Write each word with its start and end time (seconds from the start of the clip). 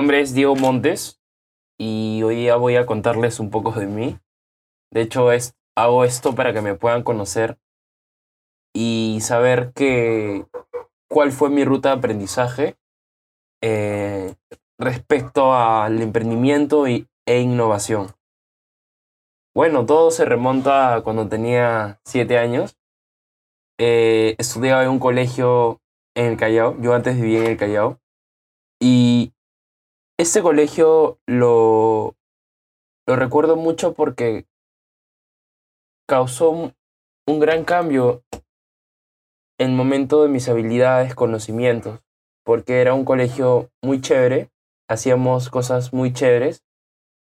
nombre 0.00 0.22
es 0.22 0.32
Diego 0.32 0.56
Montes 0.56 1.20
y 1.78 2.22
hoy 2.22 2.34
día 2.36 2.56
voy 2.56 2.76
a 2.76 2.86
contarles 2.86 3.38
un 3.38 3.50
poco 3.50 3.72
de 3.72 3.84
mí. 3.84 4.18
De 4.90 5.02
hecho, 5.02 5.30
es, 5.30 5.54
hago 5.76 6.04
esto 6.04 6.34
para 6.34 6.54
que 6.54 6.62
me 6.62 6.74
puedan 6.74 7.02
conocer 7.02 7.58
y 8.74 9.18
saber 9.20 9.72
que, 9.74 10.46
cuál 11.06 11.32
fue 11.32 11.50
mi 11.50 11.66
ruta 11.66 11.90
de 11.90 11.96
aprendizaje 11.96 12.78
eh, 13.62 14.34
respecto 14.78 15.52
al 15.52 16.00
emprendimiento 16.00 16.88
y, 16.88 17.06
e 17.26 17.40
innovación. 17.40 18.06
Bueno, 19.54 19.84
todo 19.84 20.10
se 20.12 20.24
remonta 20.24 20.94
a 20.94 21.02
cuando 21.02 21.28
tenía 21.28 22.00
siete 22.06 22.38
años. 22.38 22.74
Eh, 23.78 24.34
estudiaba 24.38 24.82
en 24.82 24.88
un 24.92 24.98
colegio 24.98 25.82
en 26.16 26.24
el 26.24 26.36
Callao. 26.38 26.80
Yo 26.80 26.94
antes 26.94 27.20
vivía 27.20 27.40
en 27.40 27.48
el 27.48 27.58
Callao. 27.58 28.00
Y 28.80 29.34
este 30.20 30.42
colegio 30.42 31.18
lo, 31.26 32.14
lo 33.08 33.16
recuerdo 33.16 33.56
mucho 33.56 33.94
porque 33.94 34.46
causó 36.06 36.50
un, 36.50 36.74
gran 37.40 37.64
cambio 37.64 38.22
en 39.58 39.70
el 39.70 39.76
momento 39.76 40.22
de 40.22 40.28
mis 40.28 40.46
habilidades, 40.50 41.14
conocimientos, 41.14 42.00
porque 42.44 42.82
era 42.82 42.92
un 42.92 43.06
colegio 43.06 43.70
muy 43.82 44.02
chévere, 44.02 44.50
hacíamos 44.90 45.48
cosas 45.48 45.94
muy 45.94 46.12
chéveres. 46.12 46.64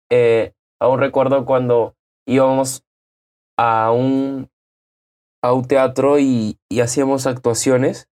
Eh, 0.09 0.53
aún 0.79 1.01
recuerdo 1.01 1.43
cuando 1.43 1.95
íbamos 2.25 2.85
a 3.57 3.91
un, 3.91 4.49
a 5.43 5.51
un 5.51 5.67
teatro 5.67 6.19
y, 6.19 6.57
y 6.69 6.79
hacíamos 6.79 7.27
actuaciones 7.27 8.07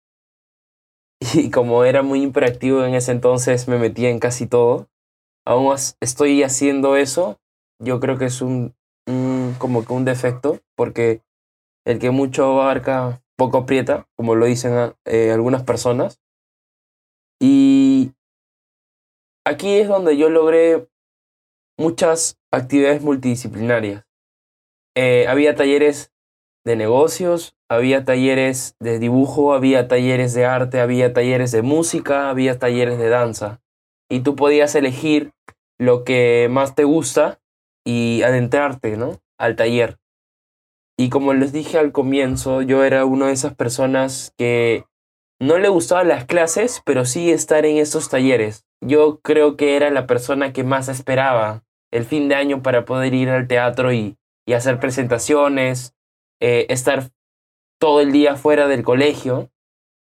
y 1.34 1.50
como 1.50 1.84
era 1.84 2.02
muy 2.02 2.22
imperactivo 2.22 2.84
en 2.84 2.94
ese 2.94 3.12
entonces 3.12 3.68
me 3.68 3.78
metía 3.78 4.10
en 4.10 4.18
casi 4.18 4.46
todo. 4.46 4.88
Aún 5.46 5.74
estoy 6.00 6.42
haciendo 6.42 6.96
eso, 6.96 7.38
yo 7.80 8.00
creo 8.00 8.18
que 8.18 8.26
es 8.26 8.42
un, 8.42 8.74
un- 9.06 9.54
como 9.58 9.84
que 9.84 9.92
un 9.92 10.04
defecto, 10.04 10.60
porque 10.76 11.22
el 11.86 11.98
que 11.98 12.10
mucho 12.10 12.46
abarca, 12.60 13.22
poco 13.36 13.58
aprieta, 13.58 14.08
como 14.16 14.34
lo 14.34 14.46
dicen 14.46 14.74
ah, 14.74 14.96
eh, 15.06 15.32
algunas 15.32 15.62
personas. 15.64 16.20
Y 17.40 18.12
aquí 19.46 19.74
es 19.78 19.88
donde 19.88 20.16
yo 20.16 20.28
logré 20.28 20.88
muchas 21.78 22.38
actividades 22.52 23.02
multidisciplinarias. 23.02 24.04
Eh, 24.96 25.26
había 25.28 25.54
talleres 25.56 26.12
de 26.64 26.76
negocios, 26.76 27.56
había 27.74 28.04
talleres 28.04 28.76
de 28.80 28.98
dibujo, 28.98 29.54
había 29.54 29.88
talleres 29.88 30.34
de 30.34 30.46
arte, 30.46 30.80
había 30.80 31.12
talleres 31.12 31.52
de 31.52 31.62
música, 31.62 32.30
había 32.30 32.58
talleres 32.58 32.98
de 32.98 33.08
danza. 33.08 33.60
Y 34.10 34.20
tú 34.20 34.36
podías 34.36 34.74
elegir 34.74 35.32
lo 35.78 36.04
que 36.04 36.48
más 36.50 36.74
te 36.74 36.84
gusta 36.84 37.40
y 37.84 38.22
adentrarte, 38.22 38.96
¿no? 38.96 39.20
Al 39.38 39.56
taller. 39.56 39.98
Y 40.96 41.08
como 41.08 41.34
les 41.34 41.52
dije 41.52 41.78
al 41.78 41.92
comienzo, 41.92 42.62
yo 42.62 42.84
era 42.84 43.04
una 43.04 43.26
de 43.26 43.32
esas 43.32 43.54
personas 43.54 44.32
que 44.38 44.84
no 45.40 45.58
le 45.58 45.68
gustaban 45.68 46.08
las 46.08 46.24
clases, 46.24 46.80
pero 46.84 47.04
sí 47.04 47.30
estar 47.30 47.66
en 47.66 47.78
esos 47.78 48.08
talleres. 48.08 48.64
Yo 48.80 49.20
creo 49.20 49.56
que 49.56 49.76
era 49.76 49.90
la 49.90 50.06
persona 50.06 50.52
que 50.52 50.62
más 50.62 50.88
esperaba 50.88 51.64
el 51.92 52.04
fin 52.04 52.28
de 52.28 52.36
año 52.36 52.62
para 52.62 52.84
poder 52.84 53.14
ir 53.14 53.30
al 53.30 53.48
teatro 53.48 53.92
y, 53.92 54.16
y 54.46 54.52
hacer 54.52 54.78
presentaciones, 54.78 55.94
eh, 56.40 56.66
estar 56.68 57.10
todo 57.84 58.00
el 58.00 58.12
día 58.12 58.36
fuera 58.36 58.66
del 58.66 58.82
colegio 58.82 59.50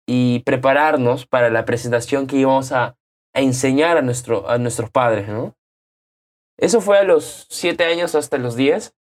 y 0.06 0.38
prepararnos 0.44 1.26
para 1.26 1.50
la 1.50 1.64
presentación 1.64 2.28
que 2.28 2.36
íbamos 2.36 2.70
a, 2.70 2.96
enseñar 3.34 3.96
a, 3.96 4.00
a 4.00 4.58
nuestros 4.58 4.90
padres, 4.92 5.26
¿no? 5.26 5.56
Eso 6.56 6.80
fue 6.80 6.98
a 6.98 7.02
los 7.02 7.48
7 7.50 7.82
años 7.82 8.14
hasta 8.14 8.38
los 8.38 8.54
10. 8.54 8.94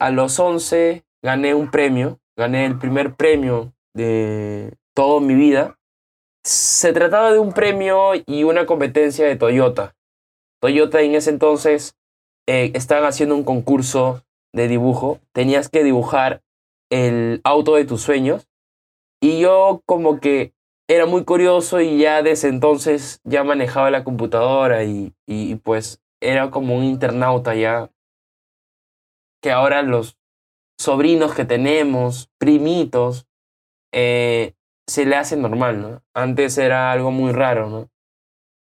A 0.00 0.10
los 0.10 0.40
11 0.40 1.04
gané 1.22 1.54
un 1.54 1.70
premio, 1.70 2.18
gané 2.36 2.66
el 2.66 2.80
primer 2.80 3.14
premio 3.14 3.72
de 3.94 4.76
toda 4.92 5.20
mi 5.20 5.36
vida. 5.36 5.78
Se 6.42 6.92
trataba 6.92 7.30
de 7.32 7.38
un 7.38 7.52
premio 7.52 8.10
y 8.26 8.42
una 8.42 8.66
competencia 8.66 9.24
de 9.24 9.36
Toyota. 9.36 9.94
Toyota 10.60 11.00
en 11.00 11.14
ese 11.14 11.30
entonces 11.30 11.94
eh, 12.48 12.72
estaban 12.74 13.04
haciendo 13.04 13.36
un 13.36 13.44
concurso 13.44 14.24
de 14.52 14.66
dibujo. 14.66 15.20
Tenías 15.32 15.68
que 15.68 15.84
dibujar 15.84 16.42
el 16.94 17.40
auto 17.44 17.74
de 17.74 17.84
tus 17.84 18.02
sueños. 18.02 18.48
Y 19.20 19.40
yo 19.40 19.82
como 19.86 20.20
que 20.20 20.54
era 20.88 21.06
muy 21.06 21.24
curioso 21.24 21.80
y 21.80 21.98
ya 21.98 22.22
desde 22.22 22.48
entonces 22.48 23.20
ya 23.24 23.42
manejaba 23.42 23.90
la 23.90 24.04
computadora 24.04 24.84
y, 24.84 25.14
y 25.26 25.56
pues 25.56 26.00
era 26.20 26.50
como 26.50 26.76
un 26.76 26.84
internauta 26.84 27.54
ya. 27.54 27.90
Que 29.42 29.50
ahora 29.50 29.82
los 29.82 30.16
sobrinos 30.78 31.34
que 31.34 31.44
tenemos, 31.44 32.30
primitos, 32.38 33.26
eh, 33.92 34.54
se 34.86 35.06
le 35.06 35.16
hace 35.16 35.36
normal, 35.36 35.80
¿no? 35.80 36.02
Antes 36.14 36.58
era 36.58 36.92
algo 36.92 37.10
muy 37.10 37.32
raro, 37.32 37.70
¿no? 37.70 37.90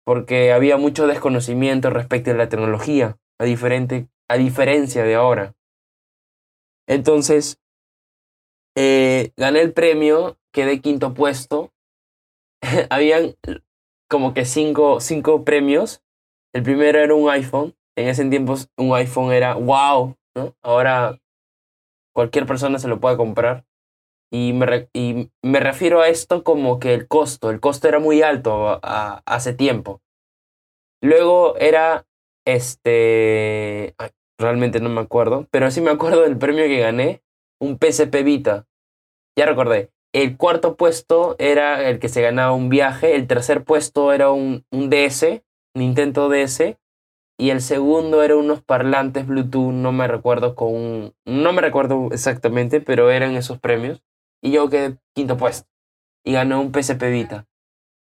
Porque 0.05 0.53
había 0.53 0.77
mucho 0.77 1.07
desconocimiento 1.07 1.91
respecto 1.91 2.31
a 2.31 2.35
la 2.35 2.49
tecnología, 2.49 3.17
a, 3.39 3.45
diferente, 3.45 4.09
a 4.29 4.37
diferencia 4.37 5.05
de 5.05 5.15
ahora. 5.15 5.55
Entonces, 6.87 7.61
eh, 8.77 9.33
gané 9.37 9.61
el 9.61 9.73
premio, 9.73 10.39
quedé 10.53 10.81
quinto 10.81 11.15
puesto. 11.15 11.73
Habían 12.91 13.35
como 14.09 14.35
que 14.35 14.45
cinco, 14.45 15.01
cinco 15.01 15.45
premios. 15.45 16.03
El 16.53 16.63
primero 16.63 16.99
era 16.99 17.15
un 17.15 17.31
iPhone. 17.31 17.75
En 17.97 18.09
ese 18.09 18.25
tiempo 18.27 18.55
un 18.77 18.95
iPhone 18.95 19.33
era 19.33 19.55
wow. 19.55 20.17
Ahora 20.63 21.19
cualquier 22.15 22.47
persona 22.47 22.79
se 22.79 22.89
lo 22.89 23.01
puede 23.01 23.17
comprar. 23.17 23.65
Y 24.33 24.53
me, 24.53 24.89
y 24.93 25.31
me 25.43 25.59
refiero 25.59 26.01
a 26.01 26.09
esto 26.09 26.45
como 26.45 26.79
que 26.79 26.95
el 26.95 27.09
costo, 27.09 27.51
el 27.51 27.61
costo 27.61 27.89
era 27.89 27.99
muy 27.99 28.23
alto 28.23 28.79
hace 28.83 29.55
tiempo. 29.55 30.01
Luego 31.03 31.57
era, 31.57 32.07
este, 32.47 33.97
realmente 34.39 34.81
no 34.81 34.89
me 34.89 35.01
acuerdo, 35.01 35.49
pero 35.51 35.71
sí 35.71 35.81
me 35.81 35.91
acuerdo 35.91 36.23
del 36.23 36.39
premio 36.39 36.65
que 36.65 36.79
gané, 36.79 37.23
un 37.61 37.79
PSP 37.79 38.23
Vita. 38.25 38.67
Ya 39.37 39.47
recordé. 39.47 39.91
El 40.13 40.37
cuarto 40.37 40.77
puesto 40.77 41.37
era 41.39 41.89
el 41.89 42.01
que 42.01 42.09
se 42.09 42.23
ganaba 42.23 42.53
un 42.53 42.69
viaje, 42.69 43.15
el 43.15 43.29
tercer 43.29 43.63
puesto 43.63 44.13
era 44.13 44.33
un, 44.33 44.65
un 44.73 44.91
DS, 44.91 45.43
Nintendo 45.77 46.29
DS, 46.29 46.77
y 47.39 47.51
el 47.51 47.61
segundo 47.63 48.23
era 48.23 48.37
unos 48.37 48.61
parlantes 48.63 49.27
Bluetooth, 49.27 49.73
no 49.73 49.93
me 49.93 50.09
recuerdo 50.09 50.55
con 50.55 51.15
no 51.25 51.53
me 51.53 51.63
recuerdo 51.63 52.09
exactamente, 52.13 52.81
pero 52.81 53.11
eran 53.11 53.37
esos 53.37 53.59
premios. 53.59 54.03
Y 54.43 54.53
yo 54.53 54.69
quedé 54.69 54.99
quinto 55.15 55.37
puesto 55.37 55.69
y 56.25 56.33
gané 56.33 56.57
un 56.57 56.73
PSP 56.73 57.03
Vita. 57.11 57.47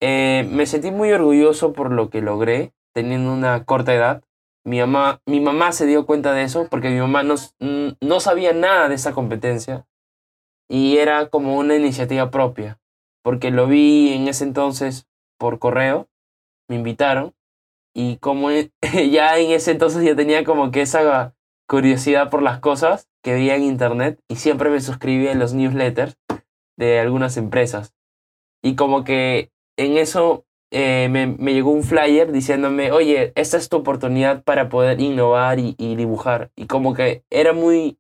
Eh, 0.02 0.48
me 0.52 0.66
sentí 0.66 0.92
muy 0.92 1.12
orgulloso 1.12 1.74
por 1.74 1.92
lo 1.92 2.10
que 2.10 2.22
logré, 2.22 2.74
teniendo 2.94 3.34
una 3.34 3.66
corta 3.66 3.94
edad. 3.94 4.24
Mi 4.66 4.80
mamá, 4.80 5.22
mi 5.26 5.40
mamá 5.40 5.72
se 5.72 5.86
dio 5.86 6.06
cuenta 6.06 6.34
de 6.34 6.44
eso 6.44 6.68
porque 6.70 6.90
mi 6.90 7.00
mamá 7.00 7.24
no, 7.24 7.36
no 8.02 8.20
sabía 8.20 8.54
nada 8.54 8.90
de 8.90 8.96
esa 8.96 9.14
competencia 9.14 9.86
y 10.70 10.98
era 10.98 11.30
como 11.30 11.58
una 11.58 11.76
iniciativa 11.76 12.32
propia, 12.32 12.80
porque 13.24 13.52
lo 13.52 13.68
vi 13.68 14.14
en 14.14 14.28
ese 14.28 14.44
entonces 14.44 15.08
por 15.38 15.60
correo, 15.60 16.08
me 16.68 16.76
invitaron 16.78 17.36
y 17.94 18.18
como 18.18 18.52
e- 18.52 18.72
ya 19.12 19.38
en 19.38 19.52
ese 19.52 19.72
entonces 19.72 20.04
yo 20.04 20.16
tenía 20.16 20.44
como 20.44 20.72
que 20.72 20.82
esa 20.82 21.36
curiosidad 21.68 22.30
por 22.30 22.42
las 22.42 22.60
cosas 22.60 23.10
que 23.24 23.34
veía 23.34 23.56
en 23.56 23.64
internet 23.64 24.20
y 24.28 24.36
siempre 24.38 24.70
me 24.70 24.82
suscribía 24.82 25.32
en 25.32 25.40
los 25.40 25.54
newsletters 25.54 26.18
de 26.78 27.00
algunas 27.00 27.38
empresas. 27.38 27.94
Y 28.64 28.76
como 28.76 29.04
que 29.04 29.52
en 29.78 29.98
eso 29.98 30.45
eh, 30.72 31.08
me, 31.10 31.28
me, 31.28 31.54
llegó 31.54 31.72
un 31.72 31.84
flyer 31.84 32.32
diciéndome, 32.32 32.92
oye, 32.92 33.32
esta 33.36 33.58
es 33.58 33.70
tu 33.70 33.78
oportunidad 33.78 34.44
para 34.44 34.70
poder 34.70 35.00
innovar 35.00 35.60
y, 35.60 35.76
y, 35.78 35.96
dibujar. 35.96 36.52
Y 36.56 36.68
como 36.68 36.94
que 36.94 37.24
era 37.30 37.54
muy, 37.54 37.98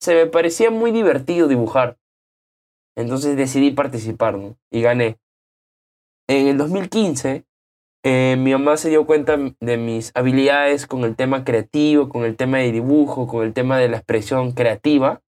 se 0.00 0.14
me 0.14 0.26
parecía 0.26 0.70
muy 0.70 0.90
divertido 0.90 1.48
dibujar. 1.48 1.98
Entonces 2.96 3.36
decidí 3.36 3.70
participar 3.70 4.36
¿no? 4.36 4.56
y 4.70 4.82
gané. 4.82 5.18
En 6.28 6.48
el 6.48 6.58
2015, 6.58 7.44
eh, 8.02 8.36
mi 8.38 8.52
mamá 8.52 8.76
se 8.76 8.88
dio 8.88 9.06
cuenta 9.06 9.36
de 9.60 9.76
mis 9.76 10.10
habilidades 10.14 10.86
con 10.86 11.04
el 11.04 11.16
tema 11.16 11.44
creativo, 11.44 12.08
con 12.08 12.24
el 12.24 12.36
tema 12.36 12.58
de 12.58 12.72
dibujo, 12.72 13.26
con 13.26 13.44
el 13.44 13.52
tema 13.52 13.78
de 13.78 13.88
la 13.88 13.98
expresión 13.98 14.52
creativa 14.52 15.22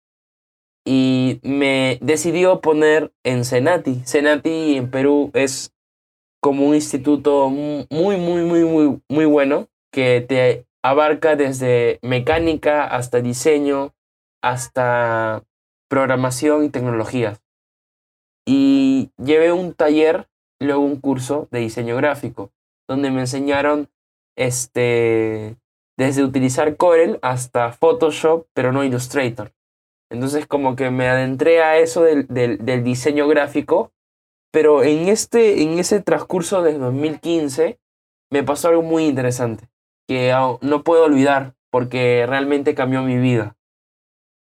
y 0.84 1.40
me 1.42 1.98
decidió 2.00 2.60
poner 2.60 3.12
en 3.24 3.44
Senati. 3.44 4.02
Senati 4.04 4.76
en 4.76 4.90
Perú 4.90 5.30
es 5.34 5.72
como 6.42 6.66
un 6.66 6.74
instituto 6.74 7.48
muy, 7.48 7.86
muy, 8.16 8.42
muy, 8.42 8.64
muy, 8.64 9.00
muy 9.08 9.24
bueno 9.24 9.68
que 9.92 10.20
te 10.20 10.66
abarca 10.82 11.36
desde 11.36 12.00
mecánica 12.02 12.84
hasta 12.84 13.20
diseño, 13.20 13.94
hasta 14.42 15.44
programación 15.88 16.64
y 16.64 16.70
tecnologías. 16.70 17.40
Y 18.44 19.10
llevé 19.22 19.52
un 19.52 19.72
taller, 19.74 20.28
luego 20.60 20.82
un 20.82 21.00
curso 21.00 21.46
de 21.52 21.60
diseño 21.60 21.96
gráfico, 21.96 22.50
donde 22.88 23.10
me 23.10 23.20
enseñaron 23.20 23.88
este, 24.36 25.56
desde 25.96 26.24
utilizar 26.24 26.76
Corel 26.76 27.18
hasta 27.22 27.72
Photoshop, 27.72 28.46
pero 28.52 28.72
no 28.72 28.82
Illustrator. 28.82 29.52
Entonces 30.10 30.46
como 30.46 30.76
que 30.76 30.90
me 30.90 31.08
adentré 31.08 31.62
a 31.62 31.78
eso 31.78 32.02
del, 32.02 32.26
del, 32.26 32.84
diseño 32.84 33.28
gráfico, 33.28 33.92
pero 34.52 34.84
en, 34.84 35.08
este, 35.08 35.62
en 35.62 35.78
ese 35.78 36.00
transcurso 36.00 36.62
de 36.62 36.78
2015 36.78 37.80
me 38.30 38.42
pasó 38.44 38.68
algo 38.68 38.82
muy 38.82 39.06
interesante, 39.06 39.68
que 40.06 40.32
no 40.60 40.84
puedo 40.84 41.04
olvidar 41.04 41.54
porque 41.70 42.26
realmente 42.28 42.74
cambió 42.74 43.02
mi 43.02 43.16
vida. 43.16 43.56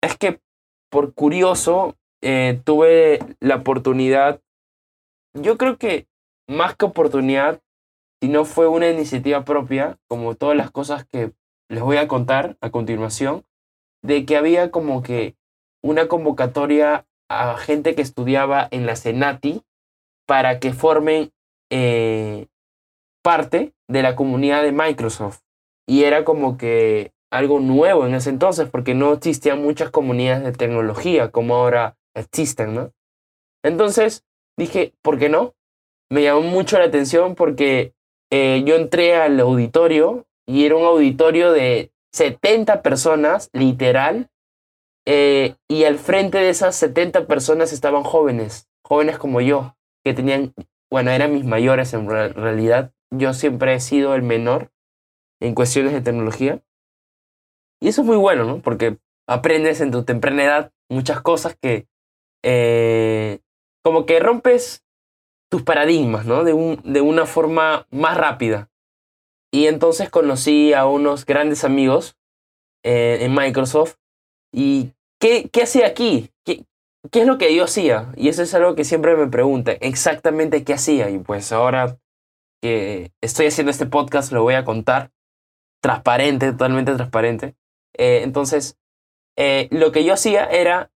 Es 0.02 0.16
que 0.16 0.40
por 0.90 1.14
curioso 1.14 1.94
eh, 2.22 2.60
tuve 2.64 3.18
la 3.38 3.56
oportunidad, 3.56 4.40
yo 5.34 5.58
creo 5.58 5.76
que 5.76 6.08
más 6.48 6.74
que 6.74 6.86
oportunidad, 6.86 7.60
si 8.20 8.28
no 8.28 8.44
fue 8.44 8.68
una 8.68 8.88
iniciativa 8.88 9.44
propia, 9.44 9.98
como 10.08 10.34
todas 10.34 10.56
las 10.56 10.70
cosas 10.70 11.04
que 11.04 11.32
les 11.68 11.82
voy 11.82 11.98
a 11.98 12.08
contar 12.08 12.56
a 12.60 12.70
continuación, 12.70 13.44
de 14.02 14.24
que 14.24 14.36
había 14.36 14.70
como 14.70 15.02
que 15.02 15.36
una 15.82 16.08
convocatoria 16.08 17.06
a 17.28 17.56
gente 17.56 17.94
que 17.94 18.02
estudiaba 18.02 18.68
en 18.70 18.86
la 18.86 18.96
Senati 18.96 19.62
para 20.32 20.60
que 20.60 20.72
formen 20.72 21.30
eh, 21.70 22.46
parte 23.22 23.74
de 23.86 24.02
la 24.02 24.16
comunidad 24.16 24.62
de 24.62 24.72
Microsoft. 24.72 25.40
Y 25.86 26.04
era 26.04 26.24
como 26.24 26.56
que 26.56 27.12
algo 27.30 27.60
nuevo 27.60 28.06
en 28.06 28.14
ese 28.14 28.30
entonces, 28.30 28.66
porque 28.70 28.94
no 28.94 29.12
existían 29.12 29.62
muchas 29.62 29.90
comunidades 29.90 30.42
de 30.42 30.52
tecnología 30.52 31.30
como 31.30 31.56
ahora 31.56 31.98
existen, 32.16 32.74
¿no? 32.74 32.92
Entonces 33.62 34.24
dije, 34.56 34.94
¿por 35.02 35.18
qué 35.18 35.28
no? 35.28 35.52
Me 36.10 36.22
llamó 36.22 36.40
mucho 36.40 36.78
la 36.78 36.86
atención 36.86 37.34
porque 37.34 37.92
eh, 38.30 38.62
yo 38.64 38.76
entré 38.76 39.16
al 39.16 39.38
auditorio 39.38 40.24
y 40.46 40.64
era 40.64 40.76
un 40.76 40.86
auditorio 40.86 41.52
de 41.52 41.92
70 42.14 42.80
personas, 42.80 43.50
literal, 43.52 44.30
eh, 45.06 45.56
y 45.68 45.84
al 45.84 45.98
frente 45.98 46.38
de 46.38 46.48
esas 46.48 46.74
70 46.76 47.26
personas 47.26 47.70
estaban 47.74 48.02
jóvenes, 48.02 48.66
jóvenes 48.82 49.18
como 49.18 49.42
yo, 49.42 49.74
que 50.04 50.14
tenían, 50.14 50.54
bueno, 50.90 51.10
eran 51.10 51.32
mis 51.32 51.44
mayores 51.44 51.92
en 51.94 52.08
realidad. 52.08 52.92
Yo 53.10 53.34
siempre 53.34 53.74
he 53.74 53.80
sido 53.80 54.14
el 54.14 54.22
menor 54.22 54.70
en 55.40 55.54
cuestiones 55.54 55.92
de 55.92 56.00
tecnología. 56.00 56.62
Y 57.80 57.88
eso 57.88 58.02
es 58.02 58.06
muy 58.06 58.16
bueno, 58.16 58.44
¿no? 58.44 58.60
Porque 58.60 58.98
aprendes 59.26 59.80
en 59.80 59.90
tu 59.90 60.04
temprana 60.04 60.44
edad 60.44 60.72
muchas 60.88 61.20
cosas 61.20 61.56
que 61.60 61.86
eh, 62.44 63.40
como 63.82 64.06
que 64.06 64.20
rompes 64.20 64.84
tus 65.50 65.62
paradigmas, 65.62 66.26
¿no? 66.26 66.44
De, 66.44 66.52
un, 66.52 66.80
de 66.84 67.00
una 67.00 67.26
forma 67.26 67.86
más 67.90 68.16
rápida. 68.16 68.70
Y 69.52 69.66
entonces 69.66 70.10
conocí 70.10 70.72
a 70.72 70.86
unos 70.86 71.26
grandes 71.26 71.64
amigos 71.64 72.16
eh, 72.84 73.18
en 73.20 73.34
Microsoft 73.34 73.96
¿Y 74.52 74.92
qué, 75.18 75.48
qué 75.50 75.62
hacía 75.62 75.86
aquí? 75.86 76.30
¿Qué, 76.44 76.64
¿Qué 77.10 77.22
es 77.22 77.26
lo 77.26 77.36
que 77.36 77.54
yo 77.54 77.64
hacía? 77.64 78.12
Y 78.16 78.28
eso 78.28 78.42
es 78.42 78.54
algo 78.54 78.76
que 78.76 78.84
siempre 78.84 79.16
me 79.16 79.26
preguntan, 79.26 79.76
exactamente 79.80 80.62
qué 80.62 80.74
hacía. 80.74 81.10
Y 81.10 81.18
pues 81.18 81.50
ahora 81.52 81.98
que 82.62 83.10
estoy 83.20 83.46
haciendo 83.46 83.70
este 83.70 83.86
podcast 83.86 84.30
lo 84.30 84.42
voy 84.42 84.54
a 84.54 84.64
contar, 84.64 85.10
transparente, 85.82 86.52
totalmente 86.52 86.94
transparente. 86.94 87.56
Eh, 87.98 88.20
entonces, 88.22 88.78
eh, 89.36 89.68
lo 89.72 89.90
que 89.90 90.04
yo 90.04 90.14
hacía 90.14 90.44
era 90.44 90.92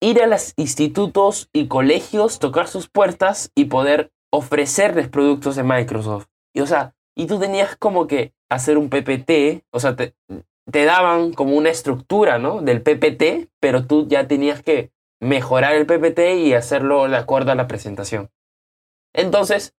ir 0.00 0.20
a 0.20 0.26
los 0.26 0.52
institutos 0.56 1.48
y 1.52 1.68
colegios, 1.68 2.40
tocar 2.40 2.66
sus 2.66 2.88
puertas 2.88 3.52
y 3.54 3.66
poder 3.66 4.12
ofrecerles 4.32 5.08
productos 5.08 5.54
de 5.54 5.62
Microsoft. 5.62 6.26
Y 6.52 6.60
o 6.60 6.66
sea, 6.66 6.94
y 7.16 7.26
tú 7.26 7.38
tenías 7.38 7.76
como 7.76 8.08
que 8.08 8.34
hacer 8.50 8.78
un 8.78 8.90
PPT, 8.90 9.64
o 9.70 9.78
sea, 9.78 9.94
te, 9.94 10.14
te 10.70 10.84
daban 10.84 11.32
como 11.32 11.56
una 11.56 11.70
estructura, 11.70 12.38
¿no? 12.38 12.60
Del 12.60 12.82
PPT, 12.82 13.50
pero 13.60 13.86
tú 13.86 14.08
ya 14.08 14.26
tenías 14.26 14.60
que 14.62 14.90
mejorar 15.20 15.74
el 15.74 15.86
PPT 15.86 16.36
y 16.36 16.54
hacerlo 16.54 17.08
de 17.08 17.16
acuerdo 17.16 17.52
a 17.52 17.54
la 17.54 17.66
presentación. 17.66 18.30
Entonces, 19.14 19.74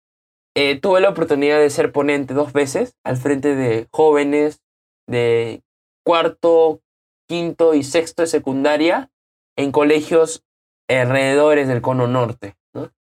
eh, 0.56 0.78
tuve 0.78 1.00
la 1.00 1.10
oportunidad 1.10 1.58
de 1.58 1.70
ser 1.70 1.92
ponente 1.92 2.34
dos 2.34 2.52
veces 2.52 2.96
al 3.04 3.16
frente 3.16 3.56
de 3.56 3.88
jóvenes 3.90 4.62
de 5.08 5.62
cuarto, 6.04 6.80
quinto 7.28 7.74
y 7.74 7.82
sexto 7.82 8.22
de 8.22 8.28
secundaria 8.28 9.10
en 9.56 9.72
colegios 9.72 10.44
alrededores 10.88 11.66
del 11.66 11.82
cono 11.82 12.06
norte, 12.06 12.56
¿no? 12.72 12.92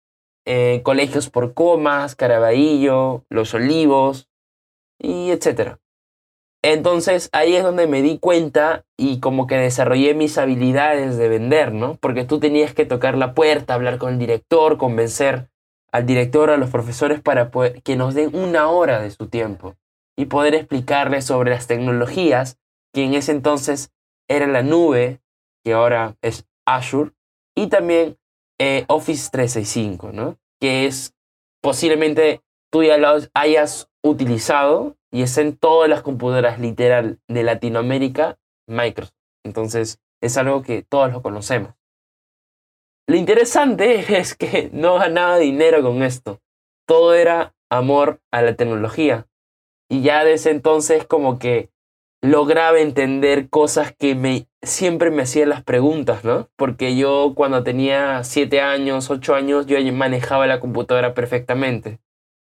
Eh, 0.46 0.80
colegios 0.84 1.28
por 1.28 1.54
Comas, 1.54 2.16
Caraballo, 2.16 3.24
Los 3.28 3.54
Olivos 3.54 4.28
y 4.98 5.30
etcétera. 5.30 5.78
Entonces 6.64 7.28
ahí 7.32 7.56
es 7.56 7.64
donde 7.64 7.88
me 7.88 8.02
di 8.02 8.18
cuenta 8.18 8.84
y 8.96 9.18
como 9.18 9.48
que 9.48 9.56
desarrollé 9.56 10.14
mis 10.14 10.38
habilidades 10.38 11.16
de 11.16 11.28
vender, 11.28 11.72
¿no? 11.72 11.96
Porque 11.96 12.24
tú 12.24 12.38
tenías 12.38 12.72
que 12.72 12.86
tocar 12.86 13.18
la 13.18 13.34
puerta, 13.34 13.74
hablar 13.74 13.98
con 13.98 14.12
el 14.12 14.18
director, 14.20 14.78
convencer 14.78 15.48
al 15.90 16.06
director, 16.06 16.50
a 16.50 16.56
los 16.56 16.70
profesores 16.70 17.20
para 17.20 17.50
que 17.82 17.96
nos 17.96 18.14
den 18.14 18.34
una 18.34 18.68
hora 18.68 19.00
de 19.00 19.10
su 19.10 19.28
tiempo 19.28 19.74
y 20.16 20.26
poder 20.26 20.54
explicarles 20.54 21.24
sobre 21.24 21.50
las 21.50 21.66
tecnologías 21.66 22.58
que 22.94 23.04
en 23.04 23.14
ese 23.14 23.32
entonces 23.32 23.90
era 24.28 24.46
la 24.46 24.62
nube, 24.62 25.20
que 25.64 25.72
ahora 25.72 26.16
es 26.22 26.46
Azure, 26.66 27.10
y 27.56 27.66
también 27.66 28.18
eh, 28.58 28.84
Office 28.88 29.28
365, 29.32 30.12
¿no? 30.12 30.38
Que 30.60 30.86
es 30.86 31.14
posiblemente 31.60 32.40
tú 32.70 32.82
ya 32.82 32.96
hayas 33.34 33.88
utilizado 34.02 34.96
y 35.12 35.22
es 35.22 35.36
en 35.38 35.56
todas 35.56 35.88
las 35.88 36.02
computadoras 36.02 36.58
literal 36.58 37.20
de 37.28 37.42
Latinoamérica 37.42 38.38
Microsoft. 38.66 39.14
Entonces 39.44 40.00
es 40.20 40.36
algo 40.36 40.62
que 40.62 40.82
todos 40.82 41.12
lo 41.12 41.22
conocemos. 41.22 41.74
Lo 43.06 43.16
interesante 43.16 44.18
es 44.18 44.34
que 44.34 44.70
no 44.72 44.94
ganaba 44.94 45.36
dinero 45.38 45.82
con 45.82 46.02
esto. 46.02 46.40
Todo 46.86 47.14
era 47.14 47.54
amor 47.70 48.20
a 48.32 48.42
la 48.42 48.56
tecnología. 48.56 49.26
Y 49.90 50.02
ya 50.02 50.24
desde 50.24 50.50
entonces 50.50 51.06
como 51.06 51.38
que 51.38 51.70
lograba 52.22 52.78
entender 52.78 53.50
cosas 53.50 53.94
que 53.94 54.14
me, 54.14 54.46
siempre 54.62 55.10
me 55.10 55.22
hacían 55.22 55.48
las 55.48 55.62
preguntas, 55.62 56.24
¿no? 56.24 56.48
Porque 56.56 56.96
yo 56.96 57.32
cuando 57.34 57.64
tenía 57.64 58.22
7 58.22 58.60
años, 58.60 59.10
8 59.10 59.34
años, 59.34 59.66
yo 59.66 59.76
manejaba 59.92 60.46
la 60.46 60.60
computadora 60.60 61.14
perfectamente. 61.14 61.98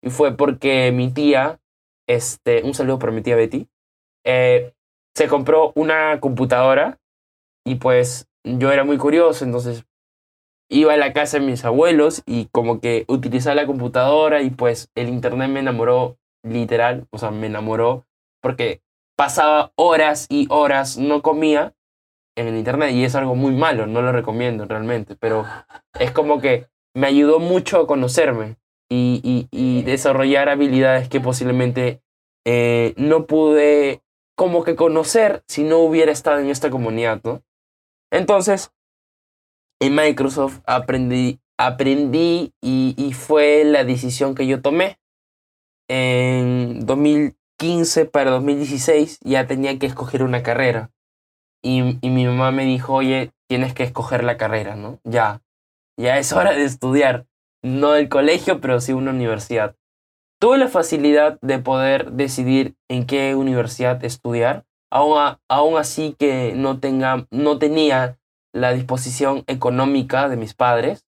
Y 0.03 0.09
fue 0.09 0.35
porque 0.35 0.91
mi 0.91 1.11
tía 1.11 1.60
este, 2.13 2.63
un 2.63 2.73
saludo 2.73 2.99
para 2.99 3.11
mi 3.11 3.21
tía 3.21 3.35
Betty, 3.35 3.67
eh, 4.25 4.73
se 5.15 5.27
compró 5.27 5.71
una 5.75 6.19
computadora 6.19 6.99
y 7.65 7.75
pues 7.75 8.27
yo 8.43 8.71
era 8.71 8.83
muy 8.83 8.97
curioso, 8.97 9.45
entonces 9.45 9.85
iba 10.69 10.93
a 10.93 10.97
la 10.97 11.13
casa 11.13 11.39
de 11.39 11.45
mis 11.45 11.65
abuelos 11.65 12.23
y 12.25 12.45
como 12.51 12.79
que 12.79 13.05
utilizaba 13.07 13.55
la 13.55 13.67
computadora 13.67 14.41
y 14.41 14.49
pues 14.49 14.89
el 14.95 15.09
internet 15.09 15.49
me 15.49 15.59
enamoró 15.59 16.17
literal, 16.43 17.07
o 17.11 17.17
sea, 17.17 17.31
me 17.31 17.47
enamoró 17.47 18.05
porque 18.41 18.81
pasaba 19.17 19.71
horas 19.75 20.27
y 20.29 20.47
horas, 20.49 20.97
no 20.97 21.21
comía 21.21 21.73
en 22.37 22.47
el 22.47 22.57
internet 22.57 22.91
y 22.93 23.03
es 23.03 23.15
algo 23.15 23.35
muy 23.35 23.53
malo, 23.53 23.85
no 23.85 24.01
lo 24.01 24.11
recomiendo 24.11 24.65
realmente, 24.65 25.15
pero 25.15 25.45
es 25.99 26.11
como 26.11 26.39
que 26.39 26.67
me 26.95 27.07
ayudó 27.07 27.39
mucho 27.39 27.79
a 27.79 27.87
conocerme 27.87 28.55
y, 28.93 29.83
desarrollar 29.83 30.49
habilidades 30.49 31.09
que 31.09 31.19
posiblemente 31.19 32.01
eh, 32.45 32.93
no 32.97 33.25
pude 33.25 34.01
como 34.35 34.63
que 34.63 34.75
conocer 34.75 35.43
si 35.47 35.63
no 35.63 35.79
hubiera 35.79 36.11
estado 36.11 36.39
en 36.39 36.49
esta 36.49 36.69
comunidad, 36.69 37.21
¿no? 37.23 37.43
Entonces, 38.11 38.71
en 39.79 39.95
Microsoft 39.95 40.59
aprendí 40.65 41.39
aprendí 41.67 42.53
y, 42.61 42.95
y 42.97 43.13
fue 43.13 43.63
la 43.63 43.83
decisión 43.83 44.35
que 44.35 44.47
yo 44.47 44.61
tomé. 44.61 44.97
En 45.89 46.85
2015 46.85 48.05
para 48.05 48.31
2016 48.31 49.19
ya 49.23 49.47
tenía 49.47 49.77
que 49.77 49.85
escoger 49.85 50.23
una 50.23 50.43
carrera. 50.43 50.91
Y, 51.63 51.97
y 52.01 52.09
mi 52.09 52.25
mamá 52.25 52.51
me 52.51 52.65
dijo, 52.65 52.93
oye, 52.93 53.31
tienes 53.47 53.73
que 53.73 53.83
escoger 53.83 54.23
la 54.23 54.37
carrera, 54.37 54.75
¿no? 54.75 54.99
Ya, 55.03 55.41
ya 55.97 56.17
es 56.17 56.33
hora 56.33 56.53
de 56.53 56.63
estudiar. 56.63 57.27
No 57.63 57.95
el 57.95 58.09
colegio, 58.09 58.59
pero 58.59 58.81
sí 58.81 58.93
una 58.93 59.11
universidad. 59.11 59.75
Tuve 60.39 60.57
la 60.57 60.67
facilidad 60.67 61.39
de 61.41 61.59
poder 61.59 62.13
decidir 62.13 62.75
en 62.89 63.05
qué 63.05 63.35
universidad 63.35 64.03
estudiar, 64.03 64.65
aún, 64.89 65.37
aún 65.47 65.77
así 65.77 66.15
que 66.17 66.53
no, 66.55 66.79
tenga, 66.79 67.27
no 67.29 67.59
tenía 67.59 68.17
la 68.51 68.73
disposición 68.73 69.43
económica 69.45 70.29
de 70.29 70.37
mis 70.37 70.55
padres, 70.55 71.05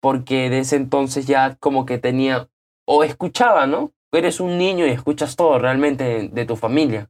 porque 0.00 0.50
de 0.50 0.58
ese 0.58 0.76
entonces 0.76 1.26
ya 1.26 1.54
como 1.60 1.86
que 1.86 1.98
tenía, 1.98 2.48
o 2.84 3.04
escuchaba, 3.04 3.68
¿no? 3.68 3.92
Eres 4.12 4.40
un 4.40 4.58
niño 4.58 4.86
y 4.86 4.90
escuchas 4.90 5.36
todo 5.36 5.58
realmente 5.58 6.28
de 6.28 6.44
tu 6.44 6.56
familia. 6.56 7.08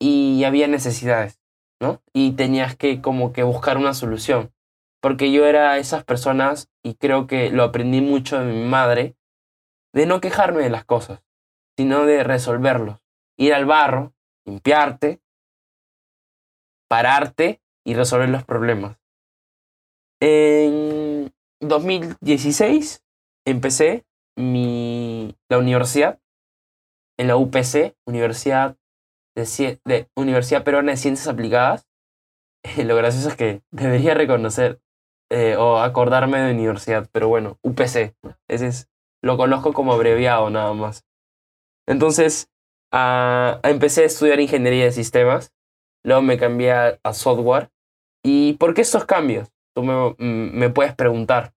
Y 0.00 0.44
había 0.44 0.66
necesidades, 0.66 1.38
¿no? 1.78 2.00
Y 2.14 2.32
tenías 2.32 2.74
que 2.74 3.02
como 3.02 3.34
que 3.34 3.42
buscar 3.42 3.76
una 3.76 3.92
solución. 3.92 4.50
Porque 5.00 5.32
yo 5.32 5.46
era 5.46 5.78
esas 5.78 6.04
personas, 6.04 6.70
y 6.82 6.94
creo 6.94 7.26
que 7.26 7.50
lo 7.50 7.62
aprendí 7.62 8.00
mucho 8.00 8.38
de 8.38 8.52
mi 8.52 8.64
madre, 8.64 9.16
de 9.94 10.06
no 10.06 10.20
quejarme 10.20 10.62
de 10.62 10.70
las 10.70 10.84
cosas, 10.84 11.22
sino 11.76 12.04
de 12.04 12.22
resolverlos. 12.22 13.00
Ir 13.38 13.54
al 13.54 13.64
barro, 13.64 14.12
limpiarte, 14.46 15.20
pararte 16.88 17.62
y 17.84 17.94
resolver 17.94 18.28
los 18.28 18.44
problemas. 18.44 18.98
En 20.20 21.32
2016 21.60 23.02
empecé 23.46 24.04
mi, 24.36 25.34
la 25.48 25.58
universidad 25.58 26.20
en 27.18 27.28
la 27.28 27.36
UPC, 27.36 27.96
Universidad, 28.06 28.76
de, 29.34 29.80
de 29.84 30.10
Universidad 30.16 30.64
Peruana 30.64 30.92
de 30.92 30.96
Ciencias 30.96 31.28
Aplicadas. 31.28 31.86
Lo 32.84 32.96
gracioso 32.96 33.28
es 33.28 33.36
que 33.36 33.62
debería 33.70 34.14
reconocer 34.14 34.80
eh, 35.30 35.56
o 35.56 35.78
acordarme 35.78 36.40
de 36.40 36.52
universidad, 36.52 37.08
pero 37.12 37.28
bueno, 37.28 37.58
UPC, 37.62 38.14
ese 38.48 38.66
es, 38.66 38.88
lo 39.22 39.36
conozco 39.36 39.72
como 39.72 39.92
abreviado 39.92 40.50
nada 40.50 40.72
más. 40.74 41.04
Entonces, 41.86 42.50
uh, 42.92 43.58
empecé 43.62 44.02
a 44.02 44.06
estudiar 44.06 44.40
ingeniería 44.40 44.84
de 44.84 44.92
sistemas, 44.92 45.52
luego 46.04 46.22
me 46.22 46.38
cambié 46.38 46.72
a 46.72 47.12
software. 47.12 47.70
¿Y 48.22 48.54
por 48.54 48.74
qué 48.74 48.82
estos 48.82 49.04
cambios? 49.04 49.48
Tú 49.74 49.82
me, 49.82 50.10
mm, 50.18 50.58
me 50.58 50.70
puedes 50.70 50.94
preguntar. 50.94 51.54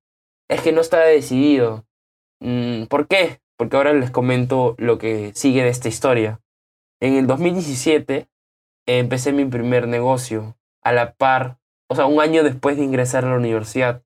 Es 0.50 0.62
que 0.62 0.72
no 0.72 0.82
está 0.82 1.00
decidido. 1.00 1.86
Mm, 2.39 2.86
¿Por 2.86 3.08
qué? 3.08 3.42
Porque 3.58 3.75
ahora 3.75 3.94
les 3.94 4.12
comento 4.12 4.75
lo 4.77 4.98
que 4.98 5.34
sigue 5.34 5.63
de 5.63 5.70
esta 5.70 5.89
historia. 5.89 6.42
En 7.01 7.15
el 7.15 7.27
2017 7.27 8.27
empecé 8.88 9.34
mi 9.34 9.46
primer 9.46 9.88
negocio 9.88 10.58
a 10.84 10.92
la 10.92 11.13
par, 11.13 11.58
o 11.89 11.95
sea, 11.95 12.05
un 12.05 12.21
año 12.21 12.43
después 12.43 12.77
de 12.77 12.83
ingresar 12.83 13.25
a 13.25 13.29
la 13.29 13.37
universidad. 13.37 14.03